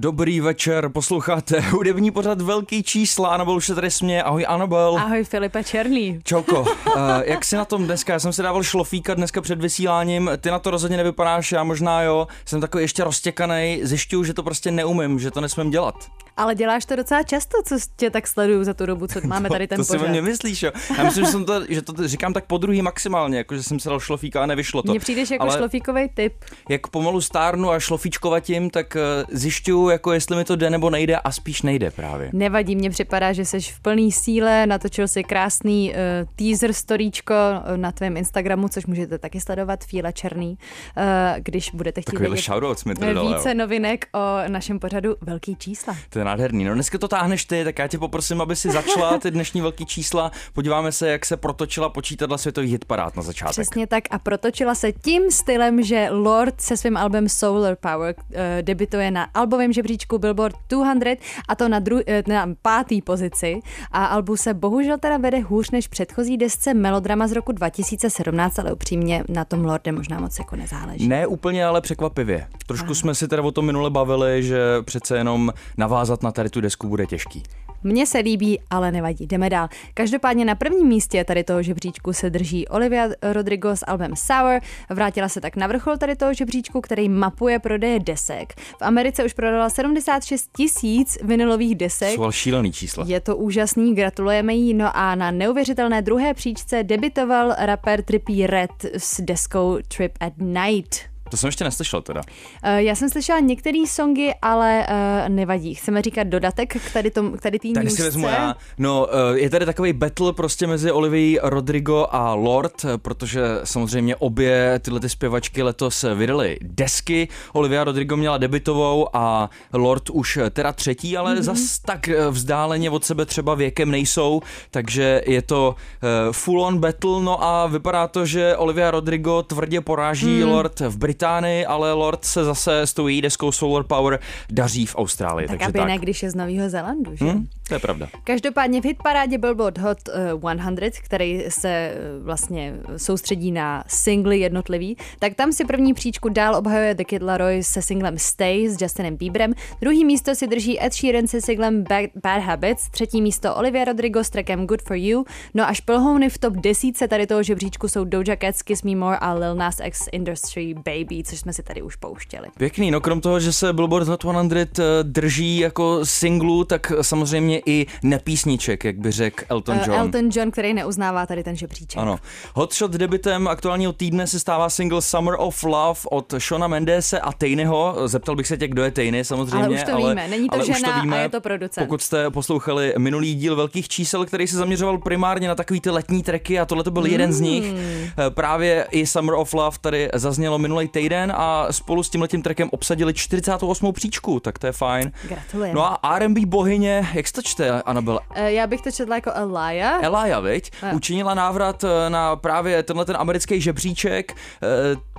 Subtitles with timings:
[0.00, 4.96] Dobrý večer, posloucháte hudební pořad Velký čísla, Anabel už se tady směje, ahoj Anabel.
[4.98, 6.20] Ahoj Filipe Černý.
[6.24, 6.66] Čauko, uh,
[7.24, 8.12] jak jsi na tom dneska?
[8.12, 12.02] Já jsem si dával šlofíka dneska před vysíláním, ty na to rozhodně nevypadáš, já možná
[12.02, 15.94] jo, jsem takový ještě roztěkaný, zjišťuju, že to prostě neumím, že to nesmím dělat.
[16.38, 19.66] Ale děláš to docela často, co tě tak sleduju za tu dobu, co máme tady
[19.66, 19.98] ten to, pořad.
[19.98, 20.70] To si mě myslíš, jo.
[20.98, 23.80] Já myslím, že, jsem to, že to říkám tak po druhý maximálně, jako že jsem
[23.80, 24.90] se dal šlofíka a nevyšlo to.
[24.90, 26.34] Mně přijdeš jako Ale šlofíkový typ.
[26.68, 31.16] Jak pomalu stárnu a šlofíčkovatím, tak uh, zjišťuju, jako jestli mi to jde nebo nejde
[31.16, 32.30] a spíš nejde právě.
[32.32, 35.96] Nevadí, mně připadá, že jsi v plný síle, natočil si krásný uh,
[36.36, 37.34] teaser storíčko
[37.76, 40.58] na tvém Instagramu, což můžete taky sledovat, Fíla Černý,
[40.96, 41.04] uh,
[41.38, 45.96] když budete chtít Takovýhle vědět shoutouts mi tady více novinek o našem pořadu Velký čísla.
[46.10, 46.64] To je nádherný.
[46.64, 49.86] No dneska to táhneš ty, tak já tě poprosím, aby si začala ty dnešní velký
[49.86, 50.32] čísla.
[50.52, 53.52] Podíváme se, jak se protočila počítadla světových hitparád na začátek.
[53.52, 58.36] Přesně tak a protočila se tím stylem, že Lord se svým albem Solar Power uh,
[58.62, 61.16] debituje na albovém žebříčku Billboard 200
[61.48, 63.60] a to na, dru- eh, na pátý pozici
[63.92, 68.72] a albu se bohužel teda vede hůř než předchozí desce Melodrama z roku 2017, ale
[68.72, 71.08] upřímně na tom Lorde možná moc jako nezáleží.
[71.08, 72.46] Ne úplně, ale překvapivě.
[72.66, 72.94] Trošku Aha.
[72.94, 76.88] jsme si teda o tom minule bavili, že přece jenom navázat na tady tu desku
[76.88, 77.42] bude těžký.
[77.82, 79.26] Mně se líbí, ale nevadí.
[79.26, 79.68] Jdeme dál.
[79.94, 84.60] Každopádně na prvním místě tady toho žebříčku se drží Olivia Rodrigo s albem Sour.
[84.90, 88.54] Vrátila se tak na vrchol tady toho žebříčku, který mapuje prodeje desek.
[88.58, 92.14] V Americe už prodala 76 tisíc vinilových desek.
[92.14, 93.04] Jsou šílený čísla.
[93.08, 94.74] Je to úžasný, gratulujeme jí.
[94.74, 100.96] No a na neuvěřitelné druhé příčce debitoval rapper Trippie Red s deskou Trip at Night.
[101.28, 102.20] To jsem ještě neslyšel teda.
[102.64, 105.74] Uh, já jsem slyšela některé songy, ale uh, nevadí.
[105.74, 108.56] Chceme říkat dodatek k tady, tom, k tady tý Tak si vezmu já.
[108.78, 114.80] No, uh, je tady takový battle prostě mezi Olivií Rodrigo a Lord, protože samozřejmě obě
[114.82, 117.28] tyhle ty zpěvačky letos vydaly desky.
[117.52, 121.42] Olivia Rodrigo měla debitovou a Lord už teda třetí, ale mm-hmm.
[121.42, 124.40] zas tak vzdáleně od sebe třeba věkem nejsou,
[124.70, 129.80] takže je to uh, full on battle, no a vypadá to, že Olivia Rodrigo tvrdě
[129.80, 130.50] poráží mm.
[130.50, 134.18] Lord v Británii Británii, ale Lord se zase s tou její deskou Solar Power
[134.50, 135.48] daří v Austrálii.
[135.48, 135.88] Tak takže aby tak.
[135.88, 137.24] ne, když je z Nového Zélandu, že?
[137.24, 138.08] Hmm, to je pravda.
[138.24, 139.98] Každopádně v hitparádě Billboard Hot
[140.42, 146.28] uh, 100, který se uh, vlastně soustředí na singly jednotlivý, tak tam si první příčku
[146.28, 150.84] dál obhajuje The Kid Laroi se singlem Stay s Justinem Bieberem, druhý místo si drží
[150.84, 154.96] Ed Sheeran se singlem Bad, Bad Habits, třetí místo Olivia Rodrigo s trackem Good For
[154.96, 155.24] You,
[155.54, 159.18] no až plhouny v top desítce tady toho žebříčku jsou Doja Cat, Kiss Me More
[159.18, 162.48] a Lil Nas X Industry Baby Baby, což jsme si tady už pouštěli.
[162.58, 167.86] Pěkný, no krom toho, že se Billboard Hot 100 drží jako singlu, tak samozřejmě i
[168.02, 169.90] nepísniček, jak by řekl Elton John.
[169.90, 172.02] Uh, Elton John, který neuznává tady ten žebříček.
[172.02, 172.18] Ano.
[172.54, 177.96] Hotshot debitem aktuálního týdne se stává single Summer of Love od Shona Mendese a Tejnyho.
[178.04, 179.66] Zeptal bych se tě, kdo je Tejny samozřejmě.
[179.66, 181.86] Ale už to ale, víme, není to ale žena to víme, a je to producent.
[181.86, 186.22] Pokud jste poslouchali minulý díl velkých čísel, který se zaměřoval primárně na takový ty letní
[186.22, 187.10] treky a tohle to byl mm.
[187.10, 187.64] jeden z nich.
[187.66, 190.97] Eh, právě i Summer of Love tady zaznělo minulý týden
[191.34, 193.92] a spolu s tímhletím trackem obsadili 48.
[193.92, 195.12] příčku, tak to je fajn.
[195.22, 195.74] Gratulujem.
[195.74, 198.20] No a R&B bohyně, jak se to čte, Anabel?
[198.30, 200.00] Uh, já bych to četla jako Elia.
[200.02, 200.70] Elia, viď?
[200.82, 200.88] No.
[200.92, 204.32] Učinila návrat eh, na právě tenhle ten americký žebříček.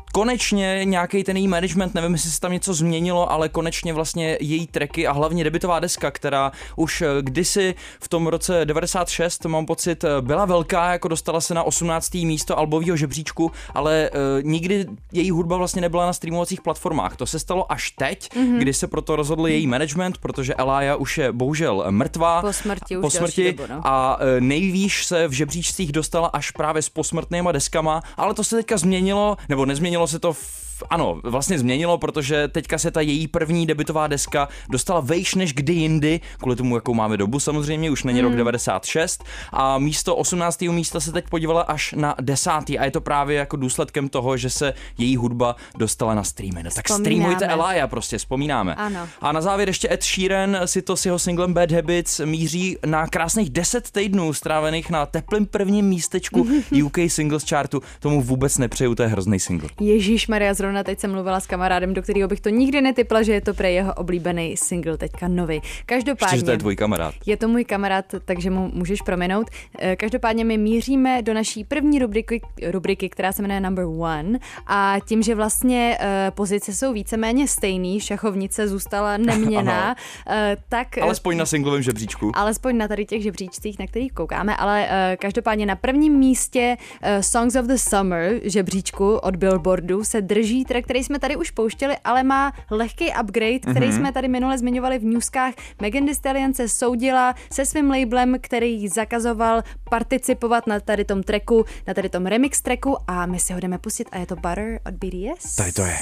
[0.10, 4.38] Eh, konečně nějaký ten její management, nevím, jestli se tam něco změnilo, ale konečně vlastně
[4.42, 10.06] její treky a hlavně debitová deska, která už kdysi v tom roce 96, mám pocit,
[10.22, 12.14] byla velká, jako dostala se na 18.
[12.14, 17.16] místo albového žebříčku, ale uh, nikdy její hudba vlastně nebyla na streamovacích platformách.
[17.16, 18.58] To se stalo až teď, mm-hmm.
[18.58, 22.42] kdy se proto rozhodl její management, protože Elia už je bohužel mrtvá.
[22.42, 23.82] Po smrti už po smrti dobu, no.
[23.84, 28.56] a uh, nejvýš se v žebříčcích dostala až právě s posmrtnýma deskama, ale to se
[28.56, 33.28] teďka změnilo, nebo nezměnilo se to v ano, vlastně změnilo, protože teďka se ta její
[33.28, 38.04] první debitová deska dostala vejš než kdy jindy, kvůli tomu, jakou máme dobu samozřejmě, už
[38.04, 38.28] není hmm.
[38.28, 40.62] rok 96 a místo 18.
[40.62, 42.50] místa se teď podívala až na 10.
[42.52, 46.64] a je to právě jako důsledkem toho, že se její hudba dostala na streamy.
[46.64, 47.36] No, tak Vzpomínáme.
[47.36, 48.76] streamujte Elia, prostě vzpomínáme.
[48.76, 49.08] Ano.
[49.22, 53.08] A na závěr ještě Ed Sheeran si to s jeho singlem Bad Habits míří na
[53.08, 56.48] krásných 10 týdnů strávených na teplém prvním místečku
[56.84, 57.82] UK Singles Chartu.
[58.00, 59.70] Tomu vůbec nepřeju, to je hrozný single.
[59.80, 63.24] Ježíš Maria, zrovna zrovna teď jsem mluvila s kamarádem, do kterého bych to nikdy netypla,
[63.24, 65.62] že je to pro jeho oblíbený single teďka nový.
[65.86, 66.36] Každopádně.
[66.36, 67.16] Ještě, to je tvůj kamarád.
[67.26, 69.48] Je to můj kamarád, takže mu můžeš promenout.
[69.80, 74.96] Eh, každopádně my míříme do naší první rubriky, rubriky která se jmenuje Number One a
[75.06, 76.06] tím, že vlastně uh,
[76.36, 79.96] pozice jsou víceméně stejný, šachovnice zůstala neměná,
[80.28, 80.34] uh,
[80.70, 80.98] tak...
[80.98, 82.32] Alespoň na singlovém žebříčku.
[82.36, 84.88] Alespoň na tady těch žebříčcích, na kterých koukáme, ale
[85.20, 86.78] každopádně na prvním místě
[87.22, 91.98] Songs of the Summer žebříčku od Billboardu se drží track, který jsme tady už pouštěli,
[92.04, 93.98] ale má lehký upgrade, který mm-hmm.
[93.98, 95.54] jsme tady minule zmiňovali v newskách.
[95.82, 101.66] Megan Thee Stallion se soudila se svým labelem, který zakazoval participovat na tady tom tracku,
[101.88, 104.80] na tady tom remix tracku a my si ho jdeme pustit a je to Butter
[104.86, 105.56] od BTS.
[105.56, 105.98] Tady to je.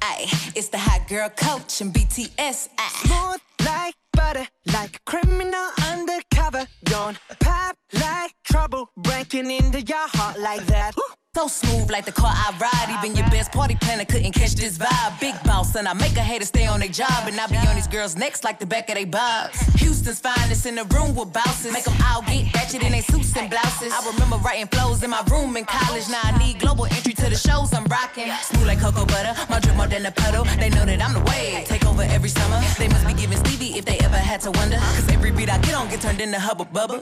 [0.00, 0.24] Ay,
[0.54, 2.68] it's the hot girl coach and BTS.
[2.78, 2.90] Ay.
[3.06, 6.66] Smooth like butter, like a criminal undercover.
[6.84, 10.94] Don't pop like trouble, breaking into your heart like that.
[11.38, 12.98] So smooth like the car I ride.
[12.98, 15.20] Even your best party planner couldn't catch this vibe.
[15.20, 17.28] Big boss, and I make a hater stay on their job.
[17.28, 19.56] And I be on these girls' necks like the back of their bobs.
[19.78, 21.72] Houston's finest in the room with bouncers.
[21.72, 23.92] Make them all get ratchet in their suits and blouses.
[23.92, 26.08] I remember writing flows in my room in college.
[26.10, 28.32] Now I need global entry to the shows I'm rocking.
[28.42, 30.42] Smooth like cocoa butter, my drip more than a puddle.
[30.58, 31.66] They know that I'm the wave.
[31.66, 32.60] Take over every summer.
[32.80, 34.78] They must be giving Stevie if they ever had to wonder.
[34.78, 36.98] Cause every beat I get on get turned into hubba bubba.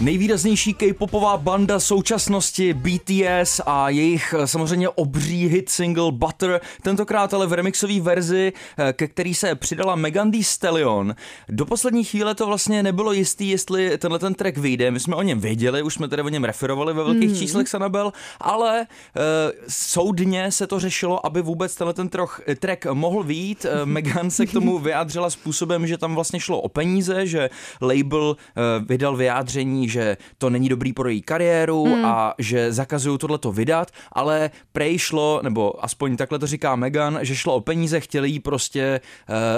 [0.00, 7.46] Nejvýraznější k-popová banda současnosti BTS a jejich eh, samozřejmě obří hit single Butter, tentokrát ale
[7.46, 11.14] v remixové verzi, eh, ke který se přidala Megan Thee Stallion.
[11.48, 14.90] Do poslední chvíle to vlastně nebylo jistý, jestli tenhle ten track vyjde.
[14.90, 17.36] My jsme o něm věděli, už jsme tady o něm referovali ve velkých mm.
[17.36, 19.22] číslech Sanabel, ale uh,
[19.68, 23.64] soudně se to řešilo, aby vůbec tenhle ten troch, track mohl výjít.
[23.64, 27.50] Uh, Megan se k tomu vyjádřila způsobem, že tam vlastně šlo o peníze, že
[27.80, 32.04] label uh, vydal vyjádření, že to není dobrý pro její kariéru hmm.
[32.04, 37.36] a že zakazují tohleto vydat, ale prej šlo, nebo aspoň takhle to říká Megan, že
[37.36, 39.00] šlo o peníze, chtěli jí prostě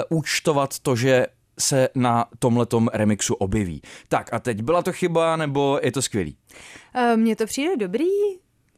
[0.09, 1.27] uh, účtovat to, že
[1.59, 3.81] se na tomhletom remixu objeví.
[4.07, 6.37] Tak a teď byla to chyba, nebo je to skvělý?
[6.95, 8.05] Uh, Mně to přijde dobrý.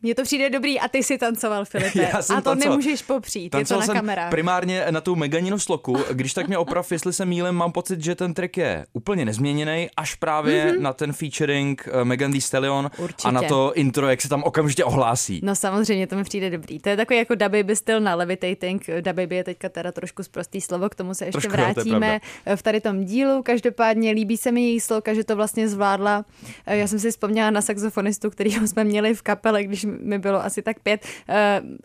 [0.05, 2.01] Mně to přijde dobrý a ty si tancoval, Filipe.
[2.13, 2.77] Já jsem a to tancoval.
[2.77, 4.29] nemůžeš popřít, tancoval je to na kamerách.
[4.29, 5.97] primárně na tu Meganinu sloku.
[6.11, 9.89] Když tak mě oprav, jestli se mílem, mám pocit, že ten track je úplně nezměněný,
[9.97, 10.81] až právě mm-hmm.
[10.81, 13.27] na ten featuring uh, Megan Thee Stallion Určitě.
[13.27, 15.39] a na to intro, jak se tam okamžitě ohlásí.
[15.43, 16.79] No samozřejmě, to mi přijde dobrý.
[16.79, 18.87] To je takový jako Da Baby styl na Levitating.
[19.01, 22.19] Da Baby je teďka teda trošku zprostý slovo, k tomu se ještě Trošku, vrátíme
[22.55, 23.43] v tady tom dílu.
[23.43, 26.25] Každopádně líbí se mi její sloka, že to vlastně zvládla.
[26.65, 30.45] Eh, já jsem si vzpomněla na saxofonistu, kterýho jsme měli v kapele, když mi bylo
[30.45, 31.35] asi tak pět, uh,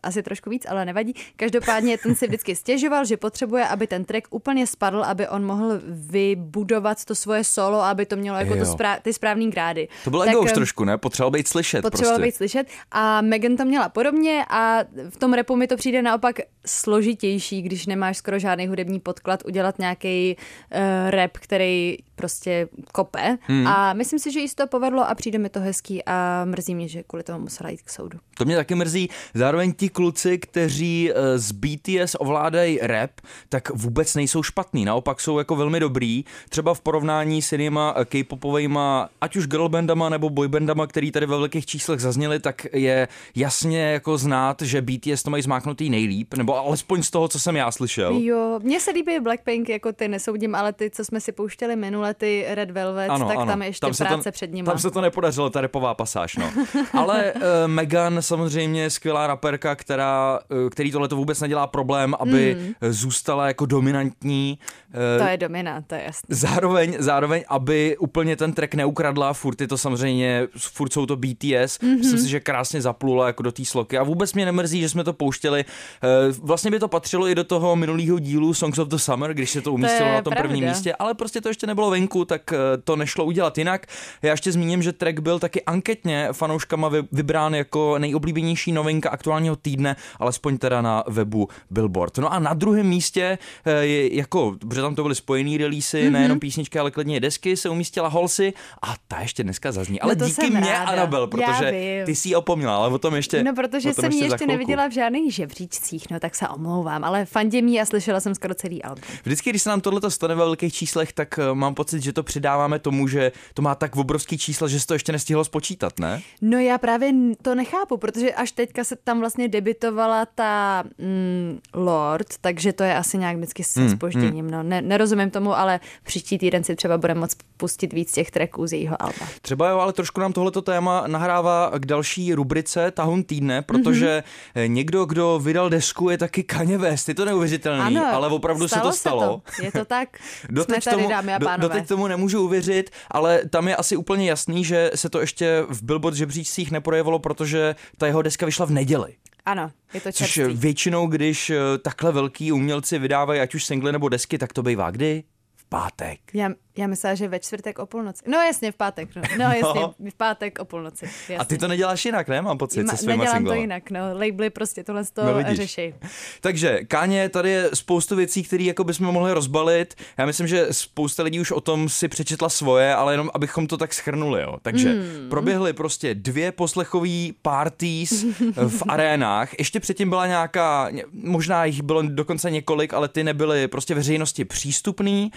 [0.02, 1.14] asi trošku víc, ale nevadí.
[1.36, 5.80] Každopádně ten si vždycky stěžoval, že potřebuje, aby ten track úplně spadl, aby on mohl
[5.86, 9.88] vybudovat to svoje solo, aby to mělo jako to správ, ty správný grády.
[10.04, 10.98] To bylo tak, ego už trošku, ne?
[10.98, 11.82] Potřeboval být slyšet.
[11.82, 12.26] Potřeboval prostě.
[12.26, 16.36] být slyšet a Megan to měla podobně a v tom repu mi to přijde naopak
[16.66, 23.38] složitější, když nemáš skoro žádný hudební podklad, udělat nějaký uh, rap, který prostě kope.
[23.42, 23.66] Hmm.
[23.66, 26.88] A myslím si, že jí to povedlo a přijde mi to hezký a mrzí mě,
[26.88, 28.18] že kvůli tomu musela jít k soudu.
[28.38, 29.08] To mě taky mrzí.
[29.34, 33.10] Zároveň ti kluci, kteří eh, z BTS ovládají rap,
[33.48, 34.84] tak vůbec nejsou špatný.
[34.84, 36.24] Naopak jsou jako velmi dobrý.
[36.48, 41.36] Třeba v porovnání s jinýma eh, k-popovejma, ať už girlbandama nebo boybandama, který tady ve
[41.36, 46.56] velkých číslech zazněli, tak je jasně jako znát, že BTS to mají zmáknutý nejlíp, nebo
[46.58, 48.18] alespoň z toho, co jsem já slyšel.
[48.18, 52.09] Jo, mně se líbí Blackpink, jako ty nesoudím, ale ty, co jsme si pouštěli minule,
[52.14, 53.46] ty Red Velvet, ano, tak ano.
[53.46, 54.66] tam je ještě tam práce to, před nimi.
[54.66, 56.52] Tam se to nepodařilo, ta repová pasáž, no.
[56.92, 62.56] ale uh, Megan samozřejmě skvělá raperka, která, uh, který tohle to vůbec nedělá problém, aby
[62.60, 62.92] mm.
[62.92, 64.58] zůstala jako dominantní.
[64.94, 66.26] Uh, to je dominant, to je jasný.
[66.28, 71.78] Zároveň, zároveň, aby úplně ten track neukradla, furt je to samozřejmě, furt jsou to BTS,
[71.78, 71.98] mm-hmm.
[71.98, 75.04] myslím si, že krásně zaplula jako do té sloky a vůbec mě nemrzí, že jsme
[75.04, 75.64] to pouštěli.
[75.64, 79.50] Uh, vlastně by to patřilo i do toho minulého dílu Songs of the Summer, když
[79.50, 80.48] se to umístilo to na tom pravda.
[80.48, 82.52] prvním místě, ale prostě to ještě nebylo venku, tak
[82.84, 83.86] to nešlo udělat jinak.
[84.22, 89.96] Já ještě zmíním, že track byl taky anketně fanouškama vybrán jako nejoblíbenější novinka aktuálního týdne,
[90.18, 92.18] alespoň teda na webu Billboard.
[92.18, 96.10] No a na druhém místě, eh, je, jako, protože tam to byly spojený releasy, mm-hmm.
[96.10, 100.00] nejenom písničky, ale klidně desky, se umístila Holsy a ta ještě dneska zazní.
[100.00, 100.78] Ale no díky mě.
[100.78, 103.44] Anabel, protože ty si ji opomněla, ale o tom ještě.
[103.44, 107.24] No, protože jsem ji ještě, ještě neviděla v žádných žebříčcích, no tak se omlouvám, ale
[107.24, 109.04] fandě mi a slyšela jsem skoro celý album.
[109.24, 112.22] Vždycky, když se nám tohle stane ve velkých číslech, tak eh, mám pocit, že to
[112.22, 116.22] přidáváme tomu, že to má tak obrovský čísla, že se to ještě nestihlo spočítat, ne?
[116.42, 122.26] No já právě to nechápu, protože až teďka se tam vlastně debitovala ta mm, Lord,
[122.40, 124.50] takže to je asi nějak vždycky s Hmm, spožděním.
[124.50, 128.66] No, ne, nerozumím tomu, ale příští týden si třeba budeme moc pustit víc těch tracků
[128.66, 129.26] z jejího alba.
[129.42, 134.22] Třeba jo, ale trošku nám tohleto téma nahrává k další rubrice Tahun týdne, protože
[134.54, 134.68] mm-hmm.
[134.68, 137.08] někdo, kdo vydal desku, je taky Kanye West.
[137.08, 139.42] Je to neuvěřitelný, Ano, ale opravdu se to stalo.
[139.50, 139.64] Se to.
[139.64, 140.08] Je to tak.
[140.64, 141.68] Jsme tady, tomu, dámy a do, pánové.
[141.68, 145.82] doteď tomu nemůžu uvěřit, ale tam je asi úplně jasný, že se to ještě v
[145.82, 149.14] Billboard žebříčcích neprojevilo, protože ta jeho deska vyšla v neděli.
[149.46, 150.56] Ano, je to Což čerstvý.
[150.56, 154.90] většinou, když eh, takhle velký umělci vydávají ať už singly nebo desky, tak to bývá
[154.90, 155.24] kdy?
[155.56, 156.20] V pátek.
[156.34, 156.50] Já,
[156.80, 158.22] já myslela, že ve čtvrtek o půlnoci.
[158.26, 159.08] No jasně, v pátek.
[159.16, 161.04] No, no jasně, v pátek o půlnoci.
[161.04, 161.38] Jasně.
[161.38, 162.42] A ty to neděláš jinak, ne?
[162.42, 163.56] Mám pocit Ma- se svýma Nedělám singlama.
[163.56, 164.00] to jinak, no.
[164.12, 165.94] Labely prostě tohle z toho No no, řeší.
[166.40, 169.94] Takže, Káně, tady je spoustu věcí, které jako bychom mohli rozbalit.
[170.18, 173.76] Já myslím, že spousta lidí už o tom si přečetla svoje, ale jenom abychom to
[173.76, 174.42] tak schrnuli.
[174.42, 174.56] Jo.
[174.62, 175.28] Takže Hmm.
[175.30, 177.08] proběhly prostě dvě poslechové
[177.42, 178.24] parties
[178.68, 179.50] v arénách.
[179.58, 184.44] Ještě předtím byla nějaká, ně- možná jich bylo dokonce několik, ale ty nebyly prostě veřejnosti
[184.44, 185.30] přístupný.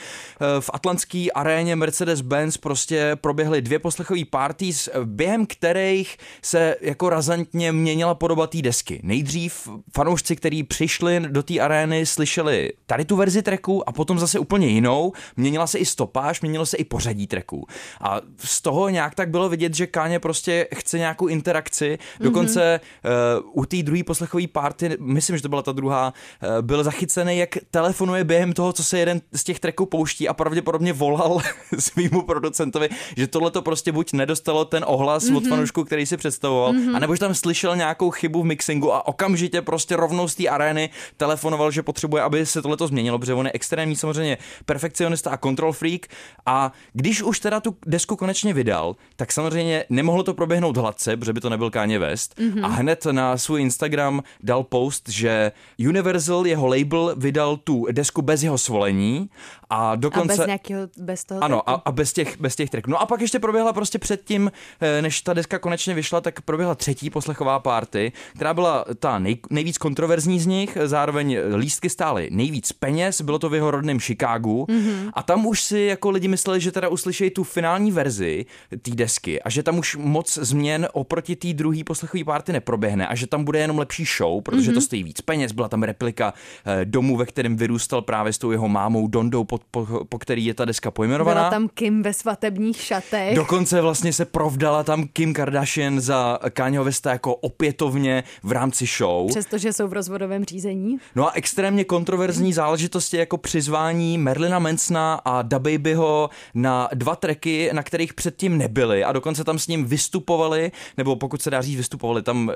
[0.57, 7.71] Eh, V atlantské aréně Mercedes-Benz prostě proběhly dvě poslechové parties, během kterých se jako razantně
[7.71, 8.99] měnila podoba té desky.
[9.03, 14.39] Nejdřív fanoušci, kteří přišli do té arény, slyšeli tady tu verzi tracku a potom zase
[14.39, 15.13] úplně jinou.
[15.35, 17.67] Měnila se i stopáž, měnilo se i pořadí tracků.
[18.01, 21.97] A z toho nějak tak bylo vidět, že Káně prostě chce nějakou interakci.
[22.19, 23.43] Dokonce mm-hmm.
[23.43, 27.37] uh, u té druhé poslechové party, myslím, že to byla ta druhá, uh, byl zachycený,
[27.37, 30.93] jak telefonuje během toho, co se jeden z těch tracků pouští a pravděpodobně
[31.27, 31.41] volal
[31.79, 35.37] svýmu producentovi, že tohle to prostě buď nedostalo ten ohlas mm-hmm.
[35.37, 36.95] od fanoušku, který si představoval, mm-hmm.
[36.95, 40.89] anebo že tam slyšel nějakou chybu v mixingu a okamžitě prostě rovnou z té arény
[41.17, 45.37] telefonoval, že potřebuje, aby se tohle to změnilo, protože on je extrémní samozřejmě perfekcionista a
[45.37, 46.07] control freak
[46.45, 51.33] a když už teda tu desku konečně vydal, tak samozřejmě nemohlo to proběhnout hladce, protože
[51.33, 52.65] by to nebyl Kanye West mm-hmm.
[52.65, 55.51] a hned na svůj Instagram dal post, že
[55.87, 59.29] Universal, jeho label, vydal tu desku bez jeho svolení
[59.69, 60.37] a A dokonce...
[60.37, 61.81] bez nějakého, bez toho Ano, a, tracku.
[61.85, 62.91] a bez těch, bez těch tracků.
[62.91, 66.75] No a pak ještě proběhla prostě předtím, eh, než ta deska konečně vyšla, tak proběhla
[66.75, 72.71] třetí poslechová party, která byla ta nej, nejvíc kontroverzní z nich, zároveň lístky stály nejvíc
[72.71, 75.11] peněz, bylo to v jeho rodném Chicagu mm-hmm.
[75.13, 78.45] a tam už si jako lidi mysleli, že teda uslyšejí tu finální verzi
[78.81, 83.15] té desky a že tam už moc změn oproti té druhé poslechové party neproběhne a
[83.15, 84.73] že tam bude jenom lepší show, protože mm-hmm.
[84.73, 86.33] to stojí víc peněz, byla tam replika
[86.65, 90.45] eh, domu, ve kterém vyrůstal právě s tou jeho mámou Dondou, po, po, po který
[90.45, 91.41] je ta deska pojmenovaná.
[91.41, 93.35] Byla tam Kim ve svatebních šatech.
[93.35, 99.27] Dokonce vlastně se provdala tam Kim Kardashian za Kanyeho Westa jako opětovně v rámci show.
[99.29, 100.97] Přestože jsou v rozvodovém řízení.
[101.15, 107.83] No a extrémně kontroverzní záležitosti jako přizvání Merlina Mansona a DaBabyho na dva tracky, na
[107.83, 112.21] kterých předtím nebyli a dokonce tam s ním vystupovali, nebo pokud se dá říct vystupovali,
[112.21, 112.51] tam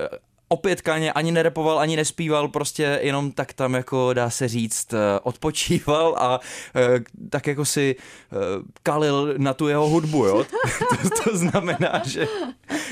[0.48, 5.20] opět Kanye ani nerepoval, ani nespíval, prostě jenom tak tam jako dá se říct eh,
[5.22, 6.40] odpočíval a
[6.76, 7.00] eh,
[7.30, 8.36] tak jako si eh,
[8.82, 10.46] kalil na tu jeho hudbu, jo.
[10.90, 12.28] to, to znamená, že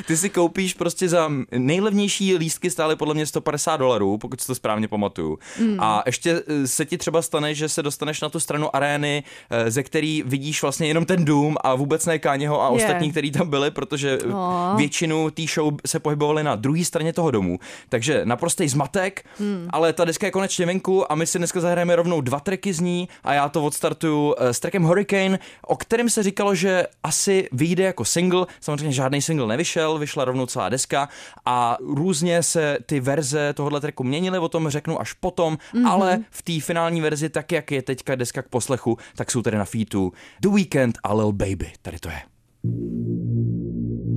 [0.07, 4.55] ty si koupíš prostě za nejlevnější lístky stály podle mě 150 dolarů, pokud si to
[4.55, 5.39] správně pamatuju.
[5.61, 5.77] Mm.
[5.81, 9.23] A ještě se ti třeba stane, že se dostaneš na tu stranu arény,
[9.69, 13.51] ze který vidíš vlastně jenom ten dům a vůbec ne Káněho a ostatní, který tam
[13.51, 14.77] byli, protože Oh.
[14.77, 17.46] většinu té show se pohybovali na druhé straně toho domu.
[17.89, 19.69] Takže naprostý zmatek, mm.
[19.71, 22.81] ale ta deska je konečně venku a my si dneska zahrajeme rovnou dva tracky z
[22.81, 27.49] ní a já to odstartuju eh, s trackem Hurricane, o kterém se říkalo, že asi
[27.53, 28.47] vyjde jako single.
[28.61, 31.09] Samozřejmě žádný single nevyšel, vyšla rovnou celá deska
[31.47, 35.89] a různě se ty verze tohohle tracku měnily, o tom řeknu až potom, mm-hmm.
[35.89, 39.57] ale v té finální verzi, tak jak je teďka deska k poslechu, tak jsou tady
[39.57, 41.73] na featu The Weeknd a Lil Baby.
[41.83, 42.21] Tady to je.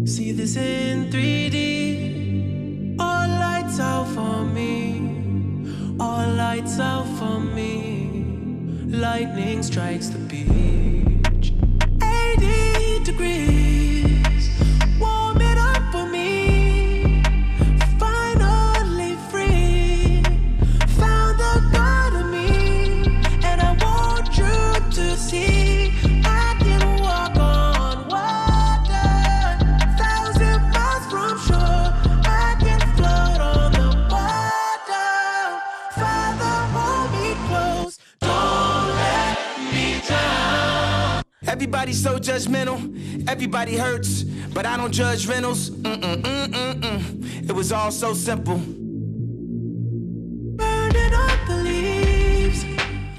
[0.05, 1.68] See this in 3D.
[3.81, 4.99] Out for me.
[6.01, 8.25] All lights out for me.
[8.87, 11.53] Lightning strikes the beach.
[12.03, 13.48] 80 degrees.
[41.69, 43.29] Everybody's so judgmental.
[43.29, 45.69] Everybody hurts, but I don't judge rentals.
[45.69, 47.47] Mm-mm-mm-mm-mm.
[47.47, 48.59] It was all so simple.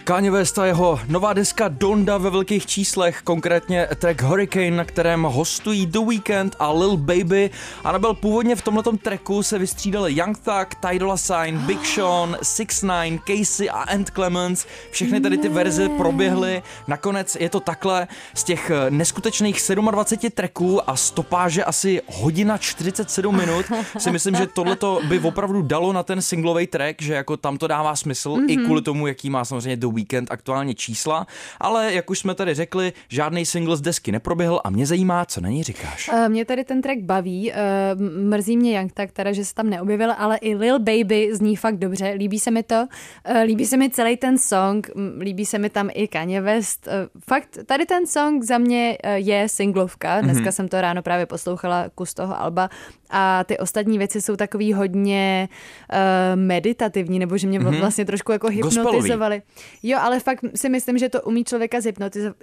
[0.04, 5.22] Kanye West a jeho nová deska Donda ve velkých číslech, konkrétně track Hurricane, na kterém
[5.22, 7.50] hostují The Weeknd a Lil Baby.
[7.84, 12.36] A nebyl původně v tomto tracku se vystřídali Young Thug, Ty Dolla Sign, Big Sean,
[12.42, 14.66] 6 9 Casey a Ant Clemens.
[14.90, 16.62] Všechny tady ty verze proběhly.
[16.88, 23.36] Nakonec je to takhle z těch eh, neskutečných 27 tracků a stopáže asi hodina 47
[23.36, 23.66] minut.
[23.98, 27.66] Si myslím, že tohleto by opravdu dalo na ten singlový track, že jako tam to
[27.66, 28.50] dává smysl mm-hmm.
[28.50, 31.26] i kvůli tomu, jaký má samozřejmě The Weekend aktuálně čísla,
[31.60, 35.40] ale jak už jsme tady řekli, žádný single z desky neproběhl a mě zajímá, co
[35.40, 36.10] na něj říkáš.
[36.12, 39.70] Uh, mě tady ten track baví, uh, mrzí mě Young tak teda, že se tam
[39.70, 42.86] neobjevil, ale i Lil Baby zní fakt dobře, líbí se mi to,
[43.30, 44.90] uh, líbí se mi celý ten song,
[45.20, 46.88] líbí se mi tam i Kanye West,
[47.28, 50.52] fakt tady ten song za mě je singlovka, dneska mm-hmm.
[50.52, 52.70] jsem to ráno právě poslouchala kus toho alba
[53.10, 55.48] a ty ostatní věci jsou takový hodně
[55.92, 55.96] uh,
[56.40, 57.80] meditativní, nebo že mě mm-hmm.
[57.80, 59.42] vlastně trošku jako hypnotizovaly.
[59.82, 62.34] Jo, ale fakt si myslím, že to umí člověka zhypnotizo-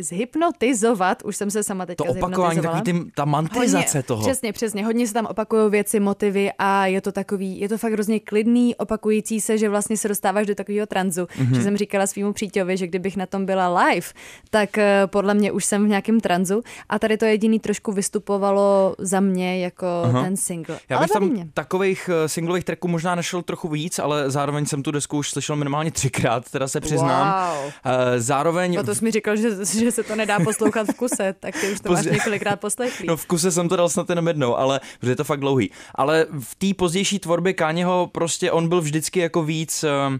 [0.00, 1.22] zhypnotizovat.
[1.24, 4.22] Už jsem se sama teďka To opakování, takový ty, ta mantrizace hodně, toho.
[4.22, 4.84] Přesně, přesně.
[4.84, 8.76] Hodně se tam opakují věci, motivy a je to takový, je to fakt hrozně klidný,
[8.76, 11.22] opakující se, že vlastně se dostáváš do takového tranzu.
[11.22, 11.54] Mm-hmm.
[11.54, 14.06] Že jsem říkala svýmu přítělovi, že kdybych na tom byla live,
[14.50, 18.94] tak uh, podle mě už jsem v nějakém tranzu a tady to jediný trošku vystupovalo
[18.98, 20.22] za mě jako Aha.
[20.22, 20.78] ten single.
[20.88, 21.48] Já bych tam mě.
[21.54, 25.56] takových uh, singlových tracků možná našel trochu víc, ale zároveň jsem tu desku už slyšel
[25.56, 27.54] minimálně třikrát, teda se přiznám.
[27.54, 27.66] Wow.
[27.66, 27.72] Uh,
[28.16, 28.78] zároveň...
[28.78, 31.72] A to jsi mi říkal, že, že se to nedá poslouchat v kuse, tak ty
[31.72, 32.10] už to Pozdě...
[32.10, 33.06] máš několikrát poslechlý.
[33.06, 35.70] No v kuse jsem to dal snad jenom jednou, ale je to fakt dlouhý.
[35.94, 39.84] Ale v té pozdější tvorbě Káněho prostě on byl vždycky jako víc...
[39.84, 40.18] Uh, Eh,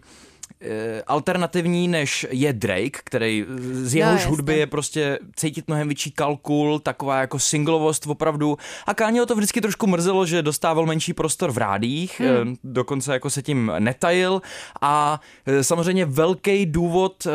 [1.07, 6.79] alternativní, než je Drake, který z jehož no, hudby je prostě cítit mnohem větší kalkul,
[6.79, 8.59] taková jako singlovost opravdu.
[8.87, 12.57] A Káně to vždycky trošku mrzelo, že dostával menší prostor v rádích, hmm.
[12.65, 14.43] dokonce jako se tím netajil.
[14.81, 17.27] A eh, samozřejmě velký důvod,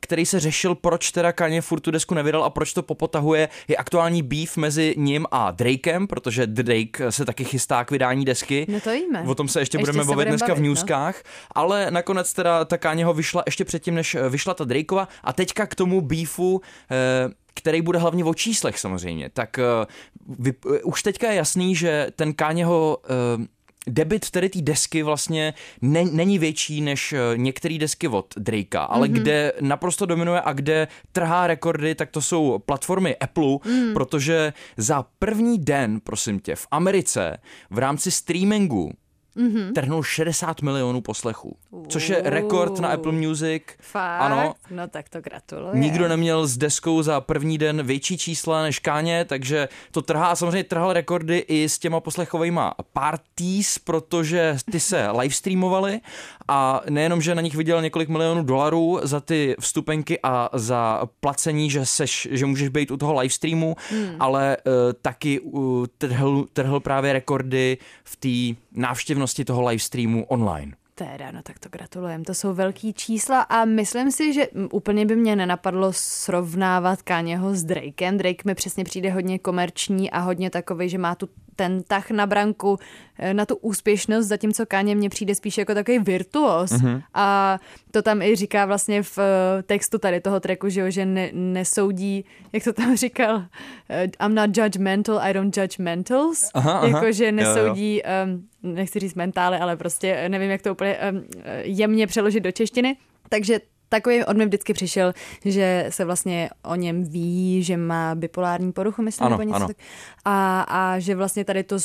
[0.00, 3.76] který se řešil, proč teda Káně furt tu desku nevydal a proč to popotahuje, je
[3.76, 8.66] aktuální beef mezi ním a Drakem, protože Drake se taky chystá k vydání desky.
[8.68, 9.24] No to jíme.
[9.26, 10.68] O tom se ještě, ještě budeme bavit dneska bavit, v no.
[10.68, 11.30] newskách, no?
[11.54, 15.66] ale nakonec teda ta Káněho vyšla ještě předtím, než eh, vyšla ta Drakeova a teďka
[15.66, 20.54] k tomu beefu eh, který bude hlavně o číslech samozřejmě, tak uh, vy,
[20.84, 22.98] už teďka je jasný, že ten Káněho
[23.38, 23.44] uh,
[23.86, 29.12] debit tedy té desky vlastně ne, není větší než některé desky od Drakea, ale mm-hmm.
[29.12, 33.94] kde naprosto dominuje a kde trhá rekordy, tak to jsou platformy Apple, mm.
[33.94, 37.38] protože za první den, prosím tě, v Americe
[37.70, 38.92] v rámci streamingu
[39.36, 39.72] mm-hmm.
[39.72, 41.56] trhnul 60 milionů poslechů,
[41.88, 43.62] což je rekord na Apple Music.
[43.80, 44.20] Fakt?
[44.20, 44.54] Ano.
[44.70, 45.78] No tak to gratuluji.
[45.78, 50.26] Nikdo neměl s deskou za první den větší čísla než Káně, takže to trhá.
[50.26, 52.60] A samozřejmě trhal rekordy i s těma poslechovými
[52.92, 56.00] parties, protože ty se livestreamovaly
[56.48, 61.70] a nejenom, že na nich viděl několik milionů dolarů za ty vstupenky a za placení,
[61.70, 64.16] že, seš, že můžeš být u toho livestreamu, hmm.
[64.20, 64.72] ale uh,
[65.02, 70.72] taky uh, trhl, trhl právě rekordy v té návštěvnosti toho livestreamu online.
[70.94, 72.24] Teda, no tak to gratulujem.
[72.24, 77.64] To jsou velký čísla a myslím si, že úplně by mě nenapadlo srovnávat Káněho s
[77.64, 78.18] Drakem.
[78.18, 82.26] Drake mi přesně přijde hodně komerční a hodně takový, že má tu ten tah na
[82.26, 82.78] branku,
[83.18, 86.70] eh, na tu úspěšnost, zatímco Káně mně přijde spíš jako takový virtuos.
[86.70, 87.02] Mm-hmm.
[87.14, 87.58] A
[87.90, 91.30] to tam i říká vlastně v eh, textu tady toho treku, že, jo, že ne,
[91.32, 93.42] nesoudí, jak to tam říkal,
[93.90, 96.50] eh, I'm not judgmental, I don't judge mentals.
[96.54, 97.10] Aha, jako, aha.
[97.10, 98.34] že nesoudí, jo, jo.
[98.62, 101.24] Um, nechci říct mentály, ale prostě nevím, jak to úplně um,
[101.62, 102.96] jemně přeložit do češtiny.
[103.28, 105.12] Takže takový on mi vždycky přišel,
[105.44, 109.66] že se vlastně o něm ví, že má bipolární poruchu, myslím, ano, nebo něco ano.
[109.66, 109.76] tak.
[110.24, 111.76] A, a že vlastně tady to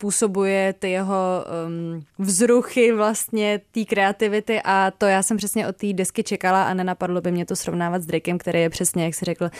[0.00, 5.92] způsobuje ty jeho um, vzruchy vlastně té kreativity a to já jsem přesně od té
[5.92, 9.24] desky čekala a nenapadlo by mě to srovnávat s Drakem, který je přesně, jak si
[9.24, 9.50] řekl,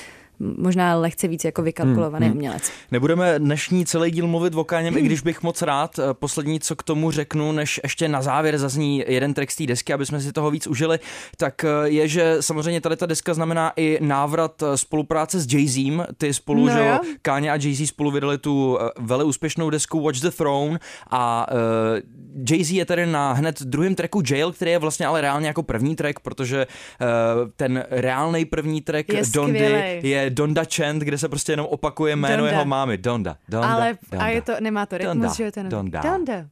[0.40, 2.38] možná lehce víc jako vykalkulovaný hmm, hmm.
[2.38, 2.72] umělec.
[2.90, 5.02] Nebudeme dnešní celý díl mluvit o Káněm, hmm.
[5.04, 5.98] i když bych moc rád.
[5.98, 9.66] Eh, poslední, co k tomu řeknu, než ještě na závěr zazní jeden track z té
[9.66, 10.98] desky, aby jsme si toho víc užili,
[11.36, 16.06] tak eh, je, že samozřejmě tady ta deska znamená i návrat eh, spolupráce s Jay-Z.
[16.16, 20.30] Ty spolu, no, že Káně a Jay-Z spolu vydali tu vele úspěšnou desku Watch the
[20.30, 20.78] Throne
[21.10, 25.46] a uh, Jay-Z je tady na hned druhém tracku Jail, který je vlastně ale reálně
[25.46, 31.18] jako první track, protože uh, ten reálný první track je Dondy je Donda Chant, kde
[31.18, 32.50] se prostě jenom opakuje jméno Donda.
[32.52, 32.98] jeho mámy.
[32.98, 34.24] Donda, Donda, Ale Donda.
[34.24, 36.00] a je to, nemá to rytmus, Donda, že je to jenom Donda.
[36.00, 36.46] Donda.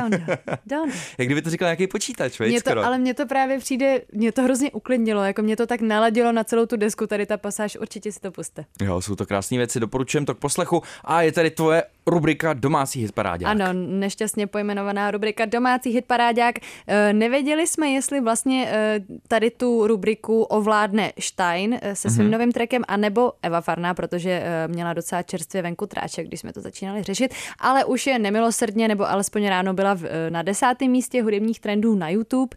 [0.00, 0.18] Donda,
[0.66, 0.94] Donda.
[1.18, 4.42] Jak kdyby to říkal nějaký počítač, mě to, Ale mně to právě přijde, mě to
[4.42, 8.12] hrozně uklidnilo, jako mě to tak naladilo na celou tu desku, tady ta pasáž, určitě
[8.12, 8.64] si to puste.
[8.82, 10.82] Jo, jsou to krásné věci, doporučujem to k poslechu.
[11.04, 13.50] A je tady tvoje rubrika Domácí hitparádák.
[13.50, 16.54] Ano, nešťastně pojmenovaná rubrika Domácí hitparáďák.
[16.86, 22.30] E, nevěděli jsme, jestli vlastně e, tady tu rubriku ovládne Stein e, se svým mm-hmm.
[22.30, 27.02] novým trekem, anebo Eva Farná, protože měla docela čerstvě venku tráček, když jsme to začínali
[27.02, 32.08] řešit, ale už je nemilosrdně, nebo alespoň ráno byla na desátém místě hudebních trendů na
[32.08, 32.56] YouTube,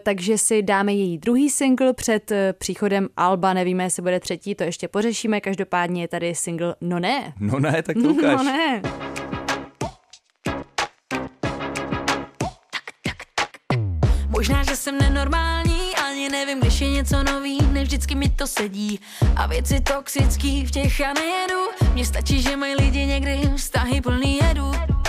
[0.00, 4.88] takže si dáme její druhý single před příchodem Alba, nevíme, jestli bude třetí, to ještě
[4.88, 7.32] pořešíme, každopádně je tady single No ne.
[7.40, 8.36] No ne, tak to ukáž.
[8.36, 8.79] No ne.
[14.28, 19.00] Možná, že jsem nenormální, ani nevím, když je něco nový, nevždycky mi to sedí.
[19.36, 21.60] A věci toxický v těch já nejedu,
[21.92, 24.72] mně stačí, že mají lidi někdy vztahy plný jedu.
[24.72, 24.99] Díky,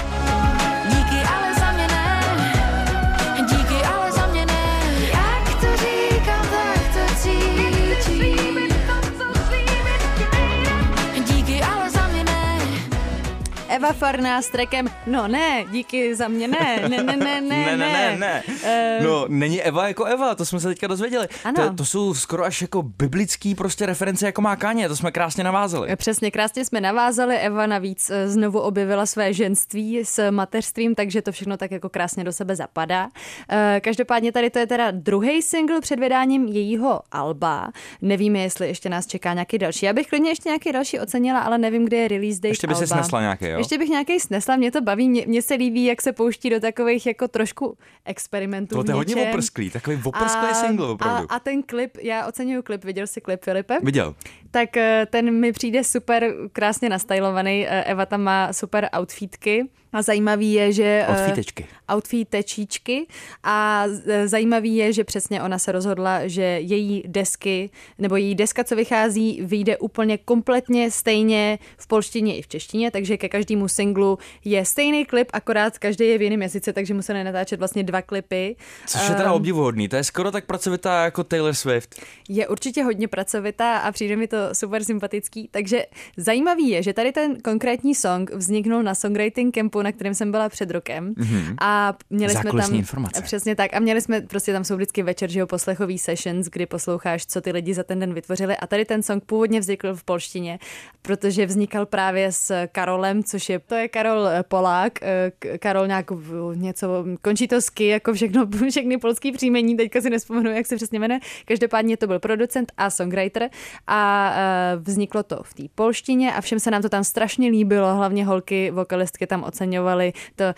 [13.71, 17.77] Eva Farná s trekem No ne, díky za mě ne, ne, ne, ne, ne, ne,
[17.77, 18.43] ne, ne, ne.
[18.63, 21.27] Eh, No, není Eva jako Eva, to jsme se teďka dozvěděli.
[21.43, 21.69] Ano.
[21.69, 25.43] To, to jsou skoro až jako biblický prostě reference, jako má Káně, to jsme krásně
[25.43, 25.95] navázali.
[25.95, 27.37] Přesně, krásně jsme navázali.
[27.37, 32.23] Eva navíc eh, znovu objevila své ženství s mateřstvím, takže to všechno tak jako krásně
[32.23, 33.09] do sebe zapadá.
[33.49, 37.71] Eh, Každopádně tady to je teda druhý single před vydáním jejího alba.
[38.01, 39.85] Nevíme, jestli ještě nás čeká nějaký další.
[39.85, 42.75] Já bych klidně ještě nějaký další ocenila, ale nevím, kde je release date Ještě by
[42.75, 42.95] si alba.
[42.95, 43.59] snesla nějaký, jo?
[43.61, 46.59] Ještě bych nějaký snesla, mě to baví, mě, mě se líbí, jak se pouští do
[46.59, 48.83] takových jako trošku experimentů.
[48.83, 51.31] To je hodně oprsklý, takový oprsklý single opravdu.
[51.31, 53.77] A, a ten klip, já oceňuju klip, viděl jsi klip Filipe?
[53.83, 54.15] Viděl.
[54.51, 57.67] Tak eh, ten mi přijde super krásně nastylovaný.
[57.67, 61.05] Eh, Eva tam má super outfitky a zajímavý je, že...
[61.07, 61.65] eh, Outfitečky.
[61.93, 63.07] Outfitečíčky
[63.43, 63.83] a
[64.25, 69.39] zajímavý je, že přesně ona se rozhodla, že její desky, nebo její deska, co vychází,
[69.41, 75.05] vyjde úplně kompletně stejně v polštině i v češtině, takže ke každému singlu je stejný
[75.05, 78.55] klip, akorát každý je v jiném jazyce, takže museli natáčet vlastně dva klipy.
[78.87, 81.95] Což je teda obdivuhodný, to je skoro tak pracovitá jako Taylor Swift.
[82.29, 85.49] je určitě hodně pracovitá a přijde mi to super sympatický.
[85.51, 85.85] Takže
[86.17, 90.49] zajímavý je, že tady ten konkrétní song vzniknul na songwriting campu, na kterém jsem byla
[90.49, 91.13] před rokem.
[91.13, 91.55] Mm-hmm.
[91.61, 93.21] A měli jsme tam informace.
[93.21, 93.73] přesně tak.
[93.73, 97.41] A měli jsme prostě tam jsou vždycky večer, že jo, poslechový sessions, kdy posloucháš, co
[97.41, 98.57] ty lidi za ten den vytvořili.
[98.57, 100.59] A tady ten song původně vznikl v polštině,
[101.01, 106.05] protože vznikal právě s Karolem, což je, to je Karol eh, Polák, eh, Karol nějak
[106.53, 110.99] něco, končí to sky, jako všechno, všechny polský příjmení, teďka si nespomenu, jak se přesně
[110.99, 111.19] jmenuje.
[111.45, 113.49] Každopádně to byl producent a songwriter
[113.87, 117.95] a eh, vzniklo to v té polštině a všem se nám to tam strašně líbilo,
[117.95, 120.55] hlavně holky, vokalistky tam oceňovaly to, jak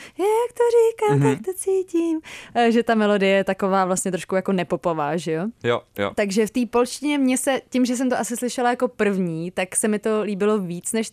[0.53, 1.36] to říkám, mm-hmm.
[1.36, 2.19] tak to cítím,
[2.55, 5.45] Eh, že ta melodie je taková vlastně trošku jako nepopová, že jo?
[5.63, 6.12] Jo, jo.
[6.15, 9.75] Takže v té polštině mě se, tím, že jsem to asi slyšela jako první, tak
[9.75, 11.12] se mi to líbilo víc než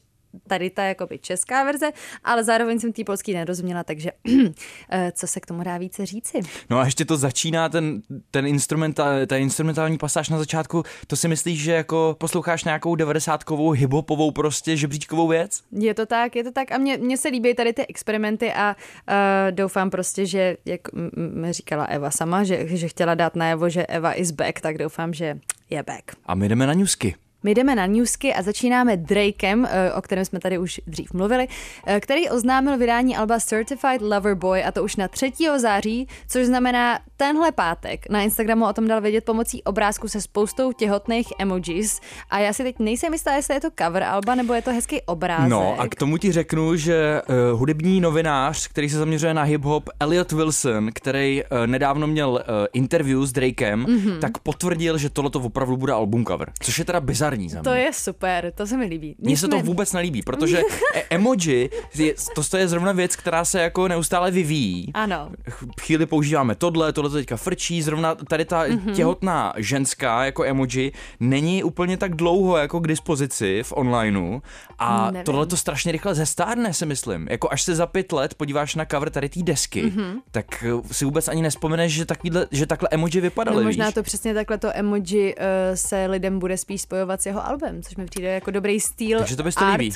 [0.48, 1.90] tady ta jakoby česká verze,
[2.24, 4.10] ale zároveň jsem tý polský nerozuměla, takže
[4.90, 6.40] eh, co se k tomu dá více říci?
[6.70, 11.28] No a ještě to začíná, ten, ten instrumenta, ta instrumentální pasáž na začátku, to si
[11.28, 15.62] myslíš, že jako posloucháš nějakou devadesátkovou, hiphopovou prostě žebříčkovou věc?
[15.72, 18.76] Je to tak, je to tak a mně, mně se líbí tady ty experimenty a
[19.08, 19.14] uh,
[19.50, 23.86] doufám prostě, že jak m- m- říkala Eva sama, že, že chtěla dát najevo, že
[23.86, 25.38] Eva is back, tak doufám, že
[25.70, 26.02] je back.
[26.26, 27.14] A my jdeme na newsky.
[27.42, 31.48] My jdeme na newsky a začínáme Drakem, eh, o kterém jsme tady už dřív mluvili,
[31.86, 35.58] eh, který oznámil vydání alba Certified Lover Boy a to už na 3.
[35.58, 38.08] září, což znamená tenhle pátek.
[38.10, 42.00] Na Instagramu o tom dal vědět pomocí obrázku se spoustou těhotných emojis
[42.30, 45.00] a já si teď nejsem jistá, jestli je to cover alba nebo je to hezký
[45.02, 45.48] obrázek.
[45.50, 47.22] No a k tomu ti řeknu, že
[47.52, 52.38] uh, hudební novinář, který se zaměřuje na hip-hop, Elliot Wilson, který uh, nedávno měl uh,
[52.72, 53.96] interview s Drakem, Mhm.
[53.96, 54.18] mm-hmm.
[54.18, 56.52] tak potvrdil, že tohle to opravdu bude album cover.
[56.62, 57.64] Což je teda bizarní za mě.
[57.64, 59.16] To je super, to se mi líbí.
[59.18, 60.62] Mně se to vůbec nelíbí, protože
[60.94, 62.14] e- emoji, je,
[62.50, 64.90] to je zrovna věc, která se jako neustále vyvíjí.
[64.94, 68.78] Ano, Ch- Chvíli používáme tohle, tohle to teďka frčí, zrovna tady ta Mhm.
[68.78, 68.94] mm-hmm.
[68.94, 74.40] těhotná ženská jako emoji není úplně tak dlouho jako k dispozici v onlineu
[74.78, 75.24] a Nevím.
[75.24, 77.26] tohle to strašně rychle zestárne, si myslím.
[77.30, 80.00] Jako až se za pět let podíváš na cover tady té desky, Mhm.
[80.00, 80.20] mm-hmm.
[80.30, 83.94] tak eh, si vůbec ani nespomeneš, že, takovýhle, že takhle emoji vypadaly, no možná víš?
[83.94, 85.42] to přesně takhle to emoji uh,
[85.74, 89.36] se lidem bude spíš spojovat s jeho albem, což mi přijde jako dobrý styl Takže
[89.36, 89.92] to bys to líbí.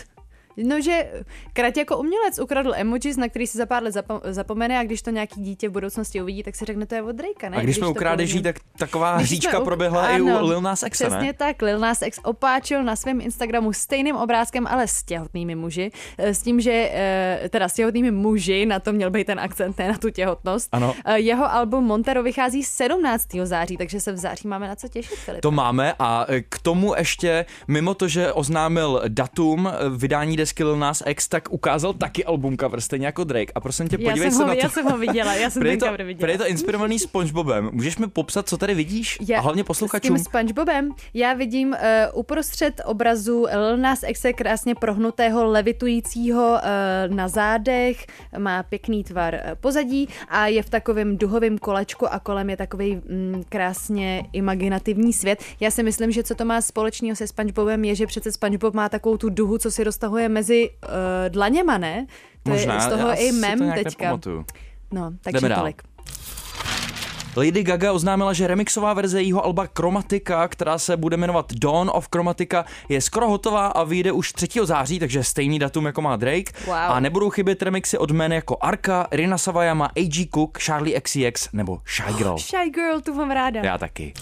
[0.56, 1.10] No, že
[1.52, 5.02] Krať jako umělec ukradl emojis, na který si za pár let zapo- zapomene a když
[5.02, 7.56] to nějaký dítě v budoucnosti uvidí, tak si řekne, to je od Drakea, ne?
[7.56, 10.60] A když jsme u krádeží, tak taková Když hříčka u- proběhla i ano, u Lil
[10.60, 11.32] Nas X, Přesně ne?
[11.32, 16.34] tak, Lil Nas X opáčil na svém Instagramu stejným obrázkem, ale s těhotnými muži, eh,
[16.34, 19.88] s tím, že eh, teda s těhotnými muži, na to měl být ten akcent, ne
[19.88, 20.68] na tu těhotnost.
[20.72, 20.94] Ano.
[21.04, 23.46] Eh, Jeho album Montero vychází 17.
[23.46, 25.40] září, takže se v září máme na co těšit, Filip.
[25.42, 31.02] To máme a k tomu ještě, mimo to, že oznámil datum vydání desky Lil Nas
[31.06, 33.52] X, tak ukázal taky album cover, stejně jako Drake.
[33.54, 34.60] A prosím tě, Já podívej jsem, se ho, na to.
[34.62, 36.32] já jsem ho viděla, já jsem ten to, cover viděla.
[36.32, 37.70] je to inspirovaný SpongeBobem.
[37.72, 39.18] Můžeš mi popsat, co tady vidíš?
[39.28, 40.16] Já- a hlavně S posluchačům.
[40.16, 41.76] tím SpongeBobem já vidím uh,
[42.20, 48.06] uprostřed obrazu Lil Nas X krásně prohnutého, levitujícího uh, na zádech,
[48.38, 52.94] má pěkný tvar uh, pozadí a je v takovém duhovém kolečku a kolem je takový
[52.94, 55.42] mm, krásně imaginativní svět.
[55.60, 58.88] Já si myslím, že co to má společného se SpongeBobem je, že přece SpongeBob má
[58.88, 60.90] takovou tu duhu, co si roztahuje mezi uh,
[61.28, 62.06] dlaněma, ne?
[62.42, 64.04] To Možná, je z toho já i mem to teďka.
[64.04, 64.44] nepamatuju.
[64.92, 65.58] No, takže Jdeme dál.
[65.58, 65.82] tolik.
[67.36, 72.08] Lady Gaga oznámila, že remixová verze jejího alba Chromatica, která se bude jmenovat Dawn of
[72.12, 74.46] Chromatica, je skoro hotová a vyjde už 3.
[74.62, 76.52] září, takže stejný datum jako má Drake.
[76.66, 76.74] Wow.
[76.74, 80.26] A nebudou chybět remixy od jmen jako Arka, Rina Savajama, A.G.
[80.34, 82.38] Cook, Charlie XCX nebo Shy Girl.
[82.38, 83.60] Shy Girl, tu mám ráda.
[83.64, 84.14] Já taky.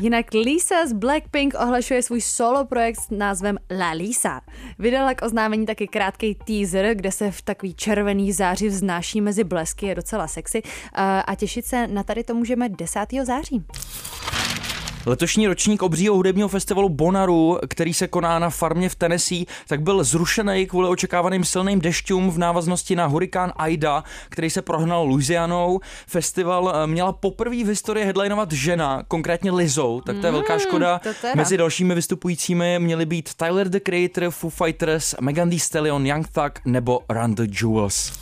[0.00, 4.40] Jinak Lisa z Blackpink ohlašuje svůj solo projekt s názvem La Lisa.
[4.78, 9.86] Vydala k oznámení taky krátký teaser, kde se v takový červený záři vznáší mezi blesky,
[9.86, 13.00] je docela sexy a a těšit se na tady to můžeme 10.
[13.24, 13.64] září.
[15.06, 20.04] Letošní ročník obřího hudebního festivalu Bonaru, který se koná na farmě v Tennessee, tak byl
[20.04, 25.80] zrušený kvůli očekávaným silným dešťům v návaznosti na hurikán Aida, který se prohnal Louisianou.
[26.06, 30.98] Festival eh, měla poprvé v historii headlinovat žena, konkrétně Lizou, tak to je velká škoda.
[30.98, 31.34] to teda.
[31.36, 36.52] Mezi dalšími vystupujícími měli být Tyler the Creator, Foo Fighters, Megan Thee Stallion, Young Thug
[36.64, 38.12] nebo Run the Jewels.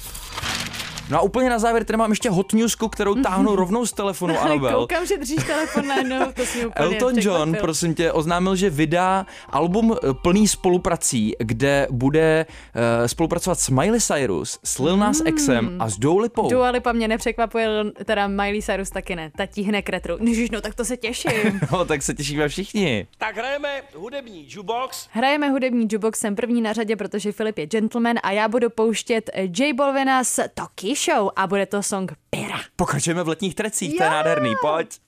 [1.11, 4.41] No a úplně na závěr tady mám ještě hot newsku, kterou táhnu rovnou z telefonu,
[4.41, 4.81] Anabel.
[4.81, 9.27] Koukám, že držíš telefon najednou, to si úplně Elton John, prosím tě, oznámil, že vydá
[9.49, 15.77] album eh, plný spoluprací, kde bude uh, spolupracovat s Miley Cyrus, s Lil Nas Xem
[15.79, 16.51] a s Dua Lipou.
[16.51, 17.69] Dua Lipa mě nepřekvapuje,
[18.05, 19.31] teda Miley Cyrus taky ne.
[19.37, 20.17] Ta tíhne k retru.
[20.21, 21.61] Ježiš, no tak to se těším.
[21.73, 23.07] No, tak se těšíme všichni.
[23.19, 25.09] Tak hrajeme hudební jukebox.
[25.13, 29.31] Hrajeme hudební jukebox, jsem první na řadě, protože Filip je gentleman a já budu pouštět
[29.59, 32.61] J Balvina z Toki Show a bude to song Pera.
[32.77, 35.01] Pokračujeme v letních trecích, to je nádherný, pojď.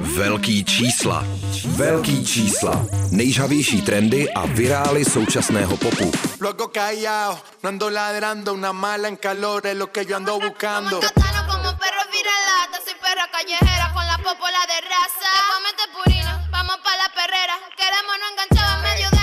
[0.00, 1.26] Velký čísla.
[1.66, 2.86] Velký čísla.
[3.10, 6.12] Nejžavější trendy a virály současného popu.
[6.40, 11.00] Luego callado, no ando ladrando, una mala en calor es lo que yo ando buscando.
[11.00, 15.30] Como perro viralata, soy perra callejera con la popola de raza.
[15.34, 19.13] Te comete purina, vamos pa' la perrera, quedémonos enganchados en medio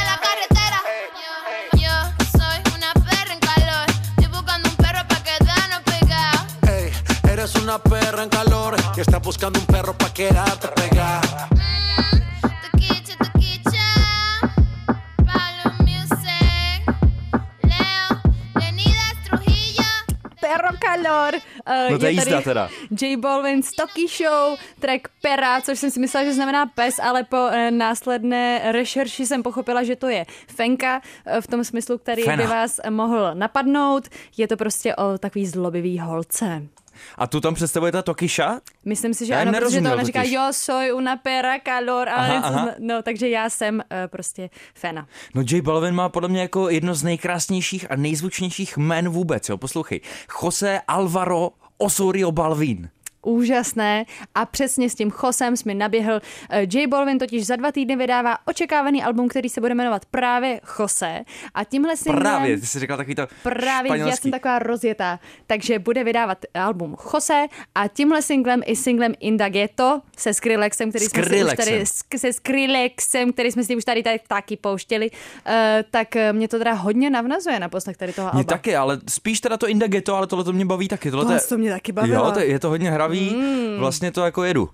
[7.63, 10.09] una perra en calor y estás buscando un perro pa'
[19.25, 19.83] Trujillo.
[20.41, 21.35] Perro calor.
[21.35, 22.69] Uh, No to je jízda teda.
[22.91, 27.23] J Balvin z Toki Show, track Pera, což jsem si myslela, že znamená pes, ale
[27.23, 32.23] po uh, následné rešerši jsem pochopila, že to je fenka, uh, v tom smyslu, který
[32.23, 32.43] Fena.
[32.43, 34.09] by vás mohl napadnout.
[34.37, 36.61] Je to prostě o takový zlobivý holce.
[37.17, 38.61] A tu tam představuje ta Tokisha?
[38.85, 42.37] Myslím si, že Já ano, protože to ona říká, jo, soy una pera calor, ale
[42.37, 42.69] Aha, aha.
[42.79, 45.07] no, takže já jsem uh, prostě fena.
[45.35, 49.57] No J Balvin má podle mě jako jedno z nejkrásnějších a nejzvučnějších jmen vůbec, jo,
[49.57, 50.01] poslouchej.
[50.43, 52.89] Jose Alvaro Osorio Balvin.
[53.25, 54.05] Úžasné
[54.35, 56.21] a přesně s tím Chosem jsme naběhl.
[56.49, 60.61] Eh, J Balvin totiž za dva týdny vydává očekávaný album, který se bude jmenovat právě
[60.79, 61.19] Jose
[61.53, 62.21] a tímhle singlem...
[62.21, 64.21] Právě, ty jsi říkal takový to Právě, já španělský.
[64.21, 65.19] jsem taková rozjetá.
[65.47, 71.09] Takže bude vydávat album Jose a tímhle singlem i singlem Indageto se Skrillexem, který jsme
[71.13, 71.65] si už Skrillexem.
[71.65, 71.85] tady,
[72.19, 75.51] se Skrillexem, který jsme si už tady, tady taky pouštěli, uh,
[75.91, 78.53] tak eh, mě to teda hodně navnazuje na poslech tady toho Mě alba.
[78.53, 81.11] taky, ale spíš teda to Inda Ghetto, ale tohle to mě baví taky.
[81.11, 82.25] Tohle Tohle je- to mě taky bavilo.
[82.25, 83.79] Jo, to, je to hodně hravý, mm.
[83.79, 84.69] vlastně to jako jedu.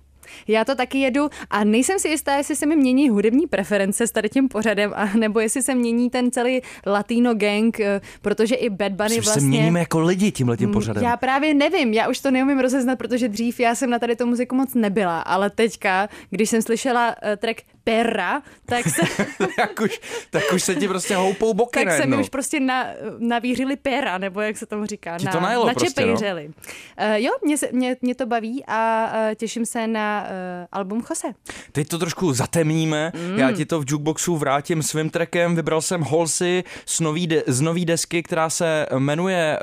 [0.48, 4.10] Já to taky jedu a nejsem si jistá, jestli se mi mění hudební preference s
[4.10, 8.70] tady tím pořadem, a nebo jestli se mění ten celý latino gang, eh, protože i
[8.70, 9.40] Bad Bunny Což vlastně...
[9.40, 11.04] se měníme jako lidi tímhle tím pořadem.
[11.04, 14.26] Já právě nevím, já už to neumím rozeznat, protože dřív já jsem na tady tu
[14.26, 19.02] muziku moc nebyla, ale teďka, když jsem slyšela uh, track Perra, tak se,
[19.56, 22.86] tak, už, tak už se ti prostě houpou boky tak se mi už prostě na,
[23.18, 26.14] navířili pera, nebo jak se tomu říká, Ti na, to najelo prostě, no.
[26.14, 31.04] Uh, jo, mě, se, mě, mě to baví a uh, těším se na uh, album
[31.10, 31.28] Jose.
[31.72, 33.38] Teď to trošku zatemníme, mm.
[33.38, 37.60] já ti to v jukeboxu vrátím svým trackem, vybral jsem Holsey z nový, de, z
[37.60, 39.58] nový desky, která se jmenuje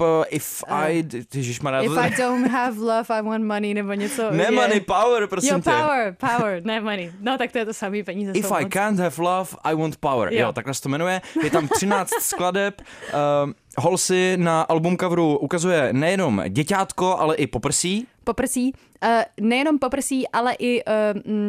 [0.00, 1.04] uh, If I...
[1.34, 4.30] Ježišmarja, If I don't have love, I want money, nebo něco.
[4.30, 5.70] Ne je- money, power, prosím Jo, tě.
[5.70, 6.99] power, power, ne money.
[7.20, 8.32] No tak to je to samý peníze.
[8.34, 8.72] If I moc.
[8.72, 10.32] can't have love, I want power.
[10.32, 10.52] Jo, Jo.
[10.52, 11.20] takhle se to jmenuje.
[11.44, 12.82] Je tam 13 skladeb.
[12.82, 18.06] Uh, Holsey na album coveru ukazuje nejenom děťátko, ale i poprsí.
[18.24, 18.72] poprsí,
[19.04, 20.92] uh, nejenom poprsí, ale i uh,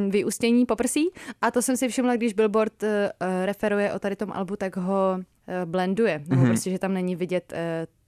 [0.09, 1.09] vyústění poprsí.
[1.41, 2.89] A to jsem si všimla, když Billboard uh,
[3.45, 6.21] referuje o tady tom albu, tak ho uh, blenduje.
[6.27, 6.47] Mm-hmm.
[6.47, 7.57] prostě, že tam není vidět uh,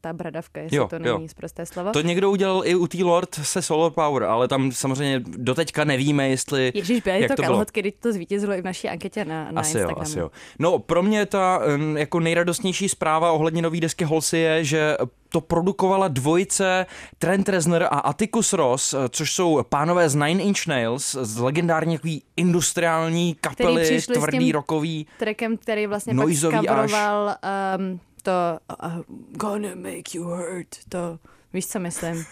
[0.03, 1.17] ta bradavka, jestli Jo, to jo.
[1.17, 1.91] není zprosté slovo.
[1.91, 6.29] To někdo udělal i u té Lord se Solar Power, ale tam samozřejmě doteďka nevíme,
[6.29, 6.71] jestli...
[6.75, 7.53] Ježíš, byly jak to, to bylo.
[7.53, 10.01] kalhotky, když to zvítězilo i v naší anketě na, na Asi jo, Instagramu.
[10.01, 10.31] asi jo.
[10.59, 14.97] No, pro mě ta um, jako nejradostnější zpráva ohledně nový desky Holsey je, že
[15.29, 16.85] to produkovala dvojice
[17.19, 22.23] Trent Reznor a Atticus Ross, což jsou pánové z Nine Inch Nails, z legendární takový
[22.37, 25.07] industriální kapely, tvrdý tím- rockový.
[25.19, 26.89] Trackem, který vlastně Noizový pak
[27.79, 28.91] um, to uh,
[29.31, 31.19] Gonna make you hurt, to
[31.53, 32.25] Víš, co myslím?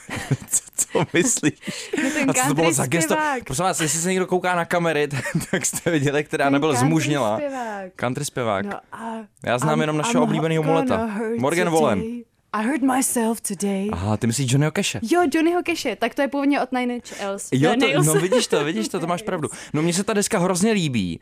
[0.75, 1.54] Co myslíš?
[2.04, 3.15] No ten A co to bylo za gesto?
[3.45, 5.08] Prosím vás, jestli se někdo kouká na kamery,
[5.51, 7.36] tak, jste viděli, která Ten nebyl country zmužněla.
[7.38, 7.91] zpěvák.
[7.95, 8.65] Country zpěvák.
[8.65, 11.10] No a Já znám I'm- jenom našeho I'm oblíbeného muleta.
[11.39, 12.23] Morgan today.
[12.54, 13.90] I hurt myself today.
[13.92, 15.00] Aha, ty myslíš Johnnyho Cache?
[15.12, 17.48] Jo, Johnnyho Cache, tak to je původně od Nine Inch Nails.
[17.52, 19.50] Jo, Eh, to, no vidíš to, vidíš to, to máš pravdu.
[19.74, 21.20] No mně se ta deska hrozně líbí.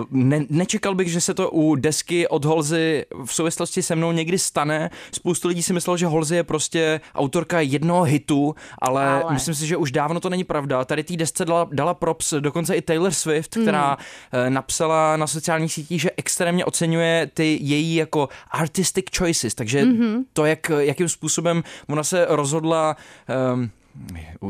[0.00, 4.12] Uh, Ne, nečekal bych, že se to u desky od Holzy v souvislosti se mnou
[4.12, 4.90] někdy stane.
[5.14, 9.32] Spoustu lidí si myslelo, že Holzy je prostě autorka jednoho hitu, ale, ale.
[9.34, 10.84] Myslím si, že už dávno to není pravda.
[10.84, 13.96] Tady té desce dala, dala props dokonce i Taylor Swift, která
[14.32, 19.86] eh, napsala na sociálních sítích, že extrémně oceňuje ty její jako artistic choices, takže
[20.32, 22.96] to, jak, jakým způsobem ona se rozhodla
[23.54, 23.70] um,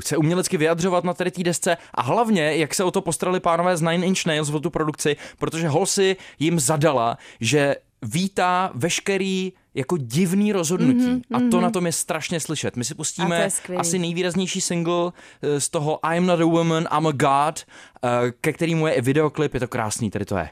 [0.05, 3.77] se umělecky vyjadřovat na tady té desce a hlavně, jak se o to postarali pánové
[3.77, 9.97] z Nine Inch Nails o tu produkci, protože Holsey jim zadala, že vítá veškerý jako
[9.97, 12.77] divný rozhodnutí mm-hmm, a to na tom je strašně slyšet.
[12.77, 17.13] My si pustíme asi nejvýraznější single eh, z toho I'm not a woman, I'm a
[17.13, 17.61] god,
[18.05, 20.49] eh, ke kterému je i videoklip, je to krásný, tady to je.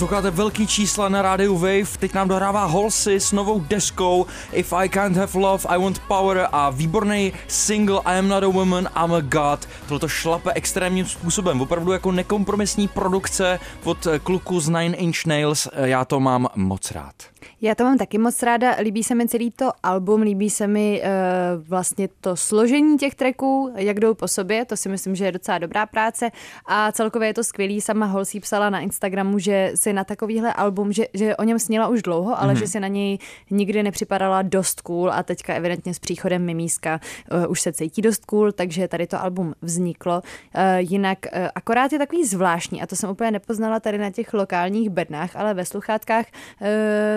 [0.00, 4.88] Posloucháte velký čísla na rádiu Wave, teď nám dohrává Holsey s novou deskou If I
[4.88, 9.14] Can't Have Love, I Want Power a výborný single I Am Not a Woman, I'm
[9.14, 9.68] a God.
[9.82, 15.68] Tohle to šlape extrémním způsobem, opravdu jako nekompromisní produkce od kluku z Nine Inch Nails,
[15.74, 17.14] já to mám moc rád.
[17.62, 21.02] Já to mám taky moc ráda, líbí se mi celý to album, líbí se mi
[21.02, 25.32] uh, vlastně to složení těch tracků, jak jdou po sobě, to si myslím, že je
[25.32, 26.30] docela dobrá práce
[26.66, 27.80] a celkově je to skvělý.
[27.80, 31.88] Sama Holsey psala na Instagramu, že si na takovýhle album, že, že o něm sněla
[31.88, 32.58] už dlouho, ale mm-hmm.
[32.58, 33.18] že si na něj
[33.50, 37.00] nikdy nepřipadala dost cool a teďka evidentně s příchodem Mimíska
[37.32, 40.14] uh, už se cítí dost cool, takže tady to album vzniklo.
[40.14, 44.34] Uh, jinak uh, akorát je takový zvláštní a to jsem úplně nepoznala tady na těch
[44.34, 46.26] lokálních bednách, ale ve sluchátkách
[46.60, 46.68] uh,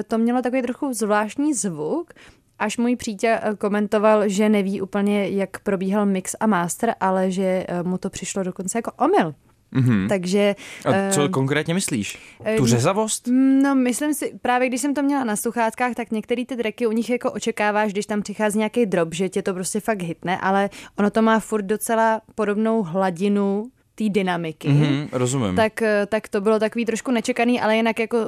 [0.07, 2.13] to mělo takový trochu zvláštní zvuk,
[2.59, 7.65] až můj přítel eh, komentoval, že neví úplně, jak probíhal mix a master, ale že
[7.67, 9.33] eh, mu to přišlo dokonce jako omyl.
[9.73, 10.09] Mm-hmm.
[10.09, 10.55] Takže...
[10.85, 12.19] A co eh, konkrétně myslíš?
[12.45, 13.27] eh, Tu řezavost?
[13.63, 16.91] No, myslím si, právě když jsem to měla na sluchátkách, tak některé ty tracky u
[16.91, 20.69] nich jako očekáváš, když tam přichází nějaký drop, že tě to prostě fakt hitne, ale
[20.99, 23.65] ono to má furt docela podobnou hladinu
[24.09, 24.69] té dynamiky.
[24.69, 25.55] Mhm, rozumím.
[25.55, 28.25] Tak, eh, tak to bylo takový trošku nečekaný, ale jinak jako uh,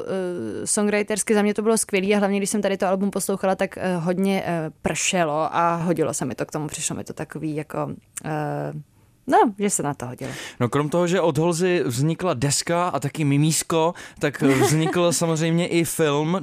[0.66, 3.78] songwritersky za mě to bylo skvělý a hlavně, když jsem tady to album poslouchala, tak
[3.78, 7.56] uh, hodně uh, pršelo a hodilo se mi to k tomu, přišlo mi to takový
[7.56, 7.86] jako...
[7.86, 8.82] Uh,
[9.28, 10.32] No, že se na to hodilo.
[10.60, 15.86] No krom toho, že od Holzy vznikla deska a taky mimísko, tak vznikl samozřejmě i
[15.86, 16.38] film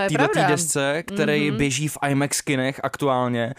[0.00, 1.56] je k této desce, který mm-hmm.
[1.56, 3.54] běží v IMAX kinech aktuálně.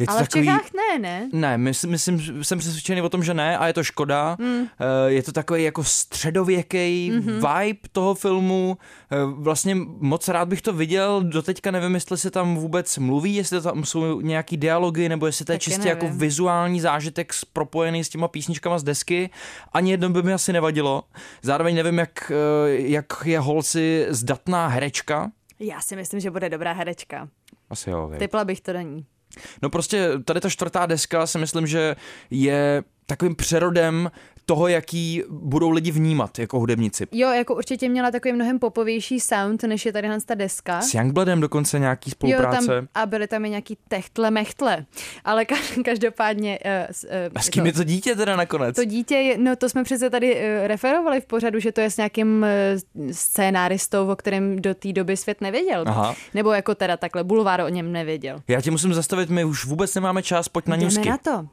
[0.00, 0.42] Je to Ale takový...
[0.42, 1.28] v Čechách ne, ne?
[1.32, 4.36] Ne, myslím, myslím, jsem přesvědčený o tom, že ne a je to škoda.
[4.38, 4.66] Mm.
[5.06, 7.58] Je to takový jako středověký mm-hmm.
[7.64, 8.76] vibe toho filmu.
[9.12, 13.60] Eh, Vlastně moc rád bych to viděl, doteďka nevím, jestli se tam vůbec mluví, jestli
[13.60, 16.20] tam jsou nějaký dialogy, nebo jestli to je Taky čistě jako nevím.
[16.20, 19.30] vizuální zážitek s- propojený s těma písničkama z desky.
[19.72, 21.02] Ani jedno by mi asi nevadilo.
[21.42, 25.30] Zároveň nevím, jak, eh, jak je Holsi zdatná herečka.
[25.58, 27.28] Já si myslím, že bude dobrá herečka.
[27.70, 28.18] Asi jo, vej.
[28.18, 29.06] Typla bych to do ní.
[29.62, 31.96] No prostě tady ta čtvrtá deska si myslím, že
[32.30, 34.10] je takovým přerodem
[34.46, 37.06] toho, jaký budou lidi vnímat jako hudebníci.
[37.12, 40.80] Jo, jako určitě měla takový mnohem popovější sound, než je tady ta deska.
[40.80, 42.66] S Youngbloodem dokonce nějaký Jo, spolupráce.
[42.66, 44.84] tam, a byly tam i nějaký techtle mechtle.
[45.24, 46.58] Ale ka- každopádně...
[46.64, 46.70] Uh,
[47.10, 48.76] uh, A s kým je to dítě teda nakonec?
[48.76, 51.90] To dítě, je, no to jsme přece tady uh, referovali v pořadu, že to je
[51.90, 52.46] s nějakým
[52.94, 55.84] uh, scénáristou, o kterém do té doby svět nevěděl.
[55.86, 56.14] Aha.
[56.34, 58.40] Nebo jako teda takhle, bulvár o něm nevěděl.
[58.48, 61.08] Já tě musím zastavit, my už vůbec nemáme čas, pojď na Jdeme newsky.
[61.08, 61.46] na to.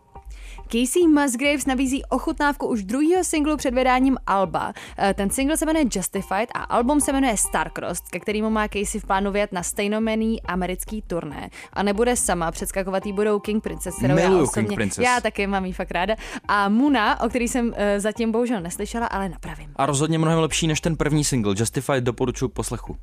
[0.72, 4.74] Casey Musgraves nabízí ochutnávku už druhého singlu před vydáním Alba.
[4.98, 9.02] Eh, Ten single se jmenuje Justified a album se jmenuje Starcross, ke kterému má Casey
[9.02, 11.50] v plánu vyjet na stejnomený americký turné.
[11.74, 15.04] A nebude sama, předskakovat jí budou King Princess, kterou já osobně, King Princess.
[15.06, 16.16] já taky mám jí fakt ráda.
[16.48, 19.72] A Muna, o který jsem eh, zatím bohužel neslyšela, ale napravím.
[19.76, 21.54] A rozhodně mnohem lepší než ten první single.
[21.58, 22.98] Justified doporučuji poslechu.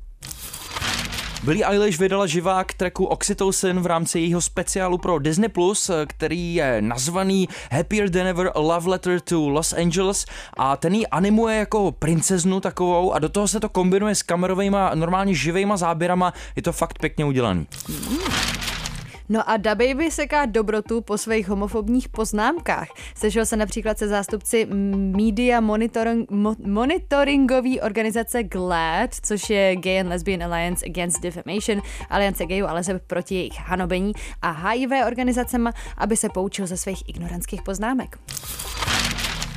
[1.43, 6.81] Billie Eilish vydala živák tracku Oxytocin v rámci jejího speciálu pro Disney+, Plus, který je
[6.81, 10.25] nazvaný Happier Than Ever Love Letter to Los Angeles.
[10.57, 14.77] A ten ji animuje jako princeznu takovou a do toho se to kombinuje s kamerovými
[14.93, 17.67] normálně živejma záběrama, je to fakt pěkně udělaný.
[19.29, 22.87] No a DaBaby seká dobrotu po svých homofobních poznámkách.
[23.15, 24.65] Sešel se například se zástupci
[25.17, 32.45] Media Monitoring, mo, monitoringové organizace GLAD, což je Gay and Lesbian Alliance Against Defamation, aliance
[32.45, 34.11] gayů, ale se proti jejich hanobení
[34.41, 38.17] a HIV organizacema, aby se poučil ze svých ignorantských poznámek.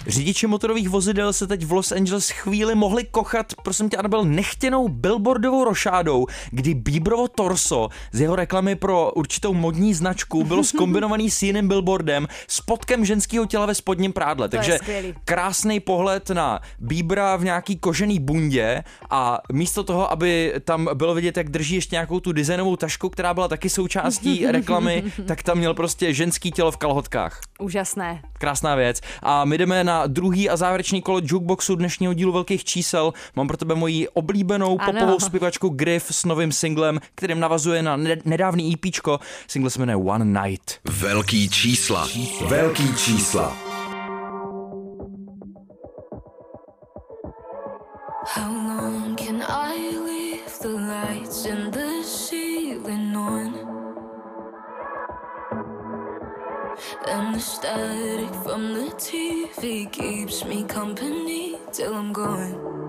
[0.07, 4.88] Řidiči motorových vozidel se teď v Los Angeles chvíli mohli kochat, prosím tě, Anabel, nechtěnou
[4.88, 11.42] billboardovou rošádou, kdy Bíbrovo torso z jeho reklamy pro určitou modní značku bylo skombinovaný s
[11.42, 14.48] jiným billboardem s podkem ženského těla ve spodním prádle.
[14.48, 14.78] To Takže
[15.24, 21.36] krásný pohled na Bíbra v nějaký kožený bundě a místo toho, aby tam bylo vidět,
[21.36, 25.74] jak drží ještě nějakou tu designovou tašku, která byla taky součástí reklamy, tak tam měl
[25.74, 27.40] prostě ženský tělo v kalhotkách.
[27.59, 28.22] Úžasné.
[28.38, 29.01] Krásná věc.
[29.22, 33.12] A my jdeme na druhý a závěrečný kolo jukeboxu dnešního dílu velkých čísel.
[33.36, 34.93] Mám pro tebe moji oblíbenou Ano.
[34.93, 39.20] popovou zpěvačku Griff s novým singlem, kterým navazuje na ne- nedávný EPčko.
[39.49, 40.70] Single se jmenuje One Night.
[40.84, 42.09] Velký čísla.
[42.49, 43.57] Velký čísla.
[48.34, 49.74] How long can I
[50.07, 51.89] leave the lights in the
[57.41, 62.80] static from the TV keeps me company till I'm gone.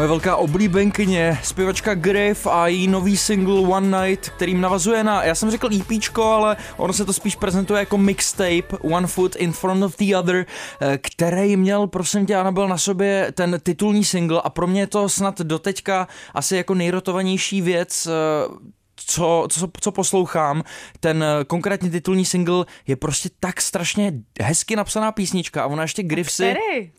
[0.00, 5.34] Moje velká oblíbenkyně, zpěvačka Griff a její nový single One Night, kterým navazuje na, já
[5.34, 9.82] jsem řekl EPčko, ale ono se to spíš prezentuje jako mixtape One Foot in Front
[9.82, 10.46] of the Other,
[10.80, 14.86] eh, který měl, prosím tě, Anabel, na sobě ten titulní single a pro mě je
[14.86, 18.70] to snad doteďka asi jako nejrotovanější věc eh,
[19.06, 20.62] co, co, co poslouchám,
[21.00, 26.02] ten eh, konkrétně titulní single je prostě tak strašně hezky napsaná písnička a ona ještě
[26.02, 26.54] Griffsy...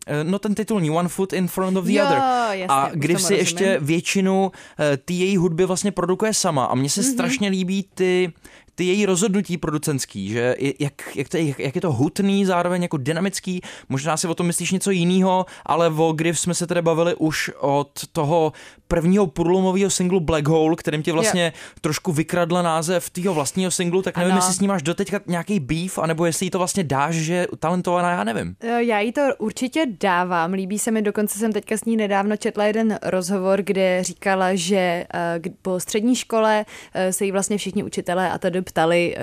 [0.07, 2.17] Eh, No ten titulní One Foot in Front of the Jo, Other.
[2.51, 7.01] jasně, a Griffsy ještě většinu eh, ty její hudby vlastně produkuje sama a mně se
[7.01, 7.11] Mhm.
[7.11, 8.33] strašně líbí ty
[8.81, 12.81] ty její rozhodnutí producentský, že je- jak, jak, to, je- jak je to hutný, zároveň
[12.81, 16.81] jako dynamický, možná si o tom myslíš něco jiného, ale o Griff jsme se tedy
[16.81, 18.53] bavili už od toho
[18.87, 24.17] prvního průlomového singlu Black Hole, kterým ti vlastně trošku vykradla název tvýho vlastního singlu, tak
[24.17, 24.37] nevím, Ano.
[24.39, 27.47] jestli s ní máš doteďka nějaký beef, anebo jestli jí to vlastně dáš, že je
[27.59, 28.55] talentovaná, já nevím.
[28.61, 32.37] Eh, Já jí to určitě dávám, líbí se mi, dokonce jsem teďka s ní nedávno
[32.37, 35.05] četla jeden rozhovor, kde říkala, že
[35.41, 39.21] k- po střední škole eh, se jí vlastně všichni učitelé a tady ptali, eh,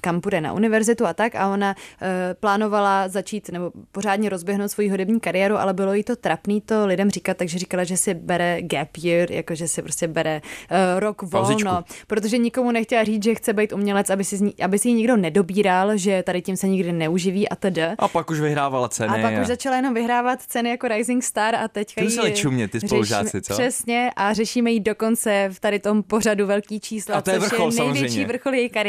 [0.00, 4.88] kam půjde na univerzitu a tak a ona eh, plánovala začít nebo pořádně rozběhnout svoji
[4.88, 8.62] hudební kariéru, ale bylo jí to trapný to lidem říkat, takže říkala, že si bere
[8.62, 10.40] gap year, jako že si prostě bere
[10.70, 11.64] uh, rok Pauzičku.
[11.68, 14.94] volno, protože nikomu nechtěla říct, že chce být umělec, aby si, ní, aby si ji
[14.94, 17.78] nikdo nedobíral, že tady tím se nikdy neuživí a td.
[17.98, 19.08] A pak už vyhrávala ceny.
[19.24, 22.70] A pak už začala jenom vyhrávat ceny jako Rising Star a teďka Ty jí čumět,
[22.70, 23.52] ty spolužáci, řešíme- co?
[23.54, 27.48] Přesně a řešíme jí dokonce v tady tom pořadu velký čísla, A to je což
[27.48, 28.26] vrchol, je největší samozřejmě.
[28.26, 28.87] vrchol její kariéry.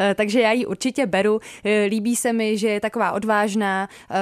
[0.00, 1.40] Eh, Takže já ji určitě beru.
[1.64, 3.88] Eh, Líbí se mi, že je taková odvážná.
[4.10, 4.16] Eh,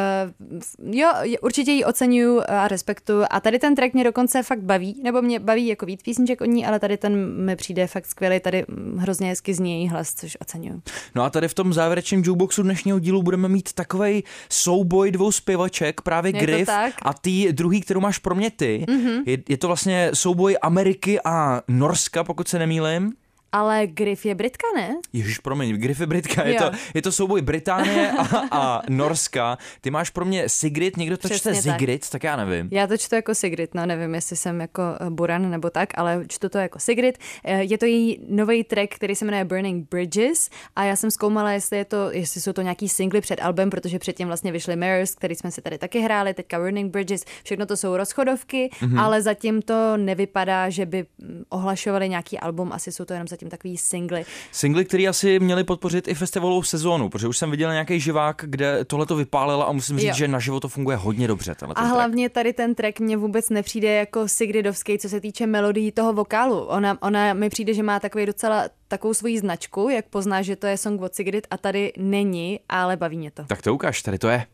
[0.90, 1.08] Jo,
[1.42, 3.24] určitě ji oceňuju a respektuju.
[3.30, 6.44] A tady ten track mě dokonce fakt baví, nebo mě baví jako víc písniček od
[6.44, 8.40] ní, ale tady ten mi přijde fakt skvělý.
[8.40, 10.82] Tady mm, hrozně hezky zní její hlas, což oceňuju.
[11.14, 16.00] No a tady v tom závěrečném jukeboxu dnešního dílu budeme mít takovej souboj dvou zpěvaček,
[16.00, 16.70] právě Je Griff
[17.02, 18.84] a ty druhý, kterou máš pro mě ty.
[18.88, 19.22] Mm-hmm.
[19.26, 23.12] Je, je to vlastně souboj Ameriky a Norska, pokud se nemýlim.
[23.54, 24.96] Ale Griff je Britka, ne?
[25.12, 26.58] Ježíš, promiň, Griff je Britka, je Jo.
[26.60, 29.58] to, je to souboj Británie a, a Norska.
[29.80, 31.80] Ty máš pro mě Sigrid, někdo to čte Přesně tak.
[31.80, 32.68] Sigrid, tak já nevím.
[32.72, 36.24] Já to čtu jako Sigrid, no nevím, jestli jsem jako eh, Buran nebo tak, ale
[36.28, 37.18] čtu to jako Sigrid.
[37.44, 41.52] Eh, Je to její nový track, který se jmenuje Burning Bridges a já jsem zkoumala,
[41.52, 45.14] jestli, je to, jestli jsou to nějaký singly před albem, protože předtím vlastně vyšly Mirrors,
[45.14, 48.94] který jsme si tady taky hráli, teďka Burning Bridges, všechno to jsou rozchodovky, Mhm.
[48.94, 49.00] mm-hmm.
[49.00, 53.43] ale zatím to nevypadá, že by mm, ohlašovali nějaký album, asi jsou to jenom zatím
[53.44, 54.24] zatím takový singly.
[54.52, 58.84] Singly, který asi měli podpořit i festivalovou sezónu, protože už jsem viděl nějaký živák, kde
[58.84, 60.14] tohle to vypálilo a musím říct, Jo.
[60.14, 61.52] že naživo to funguje hodně dobře.
[61.52, 61.88] A track.
[61.88, 66.60] hlavně tady ten track mně vůbec nepřijde jako Sigridovský, co se týče melodií toho vokálu.
[66.60, 70.66] Ona, ona mi přijde, že má takový docela takovou svoji značku, jak pozná, že to
[70.66, 73.44] je song od Sigrid a tady není, ale baví mě to.
[73.44, 74.46] Tak to ukáž, tady to je.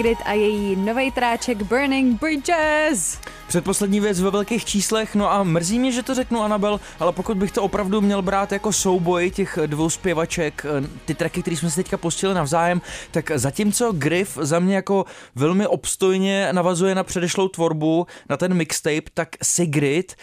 [0.00, 3.18] Sigrid a její nový tráček Burning Bridges.
[3.48, 7.36] Předposlední věc ve velkých číslech, no a mrzí mě, že to řeknu Anabel, ale pokud
[7.36, 11.70] bych to opravdu měl brát jako souboj těch dvou zpěvaček, eh, ty tracky, které jsme
[11.70, 12.80] si teďka pustili navzájem,
[13.10, 19.10] tak zatímco Griff za mě jako velmi obstojně navazuje na předešlou tvorbu, na ten mixtape,
[19.14, 20.14] tak Sigrid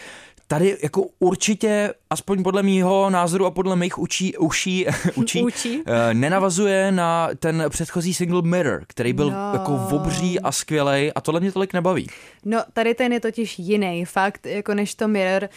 [0.50, 5.82] tady jako určitě, aspoň podle mýho názoru a podle mých učí, uší, učí, Učí.
[5.86, 9.50] eh, nenavazuje na ten předchozí single Mirror, který byl No.
[9.52, 12.06] jako obří a skvělej a tohle mě tolik nebaví.
[12.44, 15.48] No, tady ten je totiž jiný fakt, jako než to Mirror.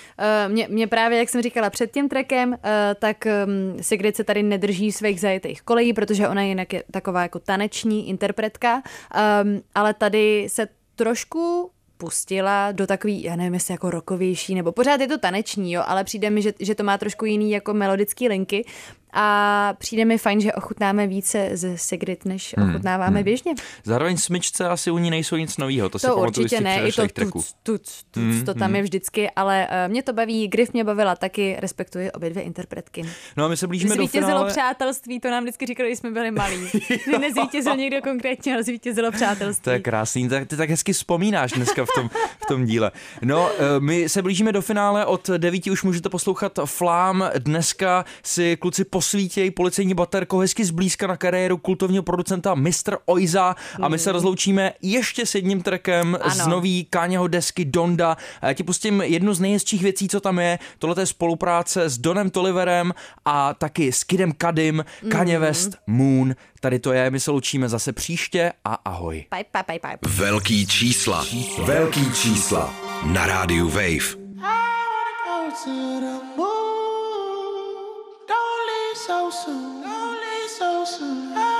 [0.45, 2.55] Uh, mě, mě právě, jak jsem říkala před tím trekem, uh,
[2.99, 7.39] tak um, Sigrid se tady nedrží svých zajetých kolejí, protože ona jinak je taková jako
[7.39, 11.70] taneční interpretka, um, ale tady se trošku
[12.01, 16.03] pustila do takový, já nevím, jestli jako rokovější, nebo pořád je to taneční, jo, ale
[16.03, 18.65] přijde mi, že, že to má trošku jiný jako melodický linky
[19.13, 23.23] a přijde mi fajn, že ochutnáme více ze Sigrid, než Hmm, ochutnáváme hmm.
[23.23, 23.53] běžně.
[23.83, 26.87] Zároveň smyčce asi u ní nejsou nic nového, to, si To pamatuju z určitě ne,
[26.87, 28.75] i to tuc, tuc, tuc, Mm, to tam mm.
[28.75, 33.05] je vždycky, ale uh, mě to baví, Griff mě bavila taky, respektuji obě dvě interpretky.
[33.37, 34.49] No a my se blížíme do finále.
[34.49, 36.67] přátelství, to nám vždycky říkali, když jsme byli malí.
[37.19, 39.63] Nezvítězil někdo konkrétně, ale zvítězilo přátelství.
[39.63, 42.09] To je krásný, tak, ty tak hezky vzpomínáš dneska v tom,
[42.43, 42.91] v tom díle.
[43.21, 47.29] No, eh, my se blížíme do finále, od devíti už můžete poslouchat Flám.
[47.37, 52.97] Dneska si kluci posvítějí policejní baterkou hezky zblízka na kariéru kultovního producenta Mr.
[53.05, 58.17] Oiza a my se rozloučíme ještě s jedním trackem z nový Káňeho desky Donda.
[58.41, 60.59] A já ti pustím jednu z nejhezčích věcí, co tam je.
[60.79, 62.93] Tohle je spolupráce s Donem Toliverem
[63.25, 65.47] a taky s Kidem Kadim, Kanye Mhm.
[65.47, 66.35] West, Moon.
[66.59, 69.25] Tady to je, my se loučíme zase příště a ahoj.
[69.31, 70.13] Bye, bye, bye, bye.
[70.15, 71.25] Velký čísla.
[71.65, 72.73] Velký čísla.
[73.05, 74.15] Na rádiu Wave.
[75.25, 76.60] Go to the moon.
[79.07, 79.81] Don't leave so soon.
[79.81, 81.50] Don't leave so soon.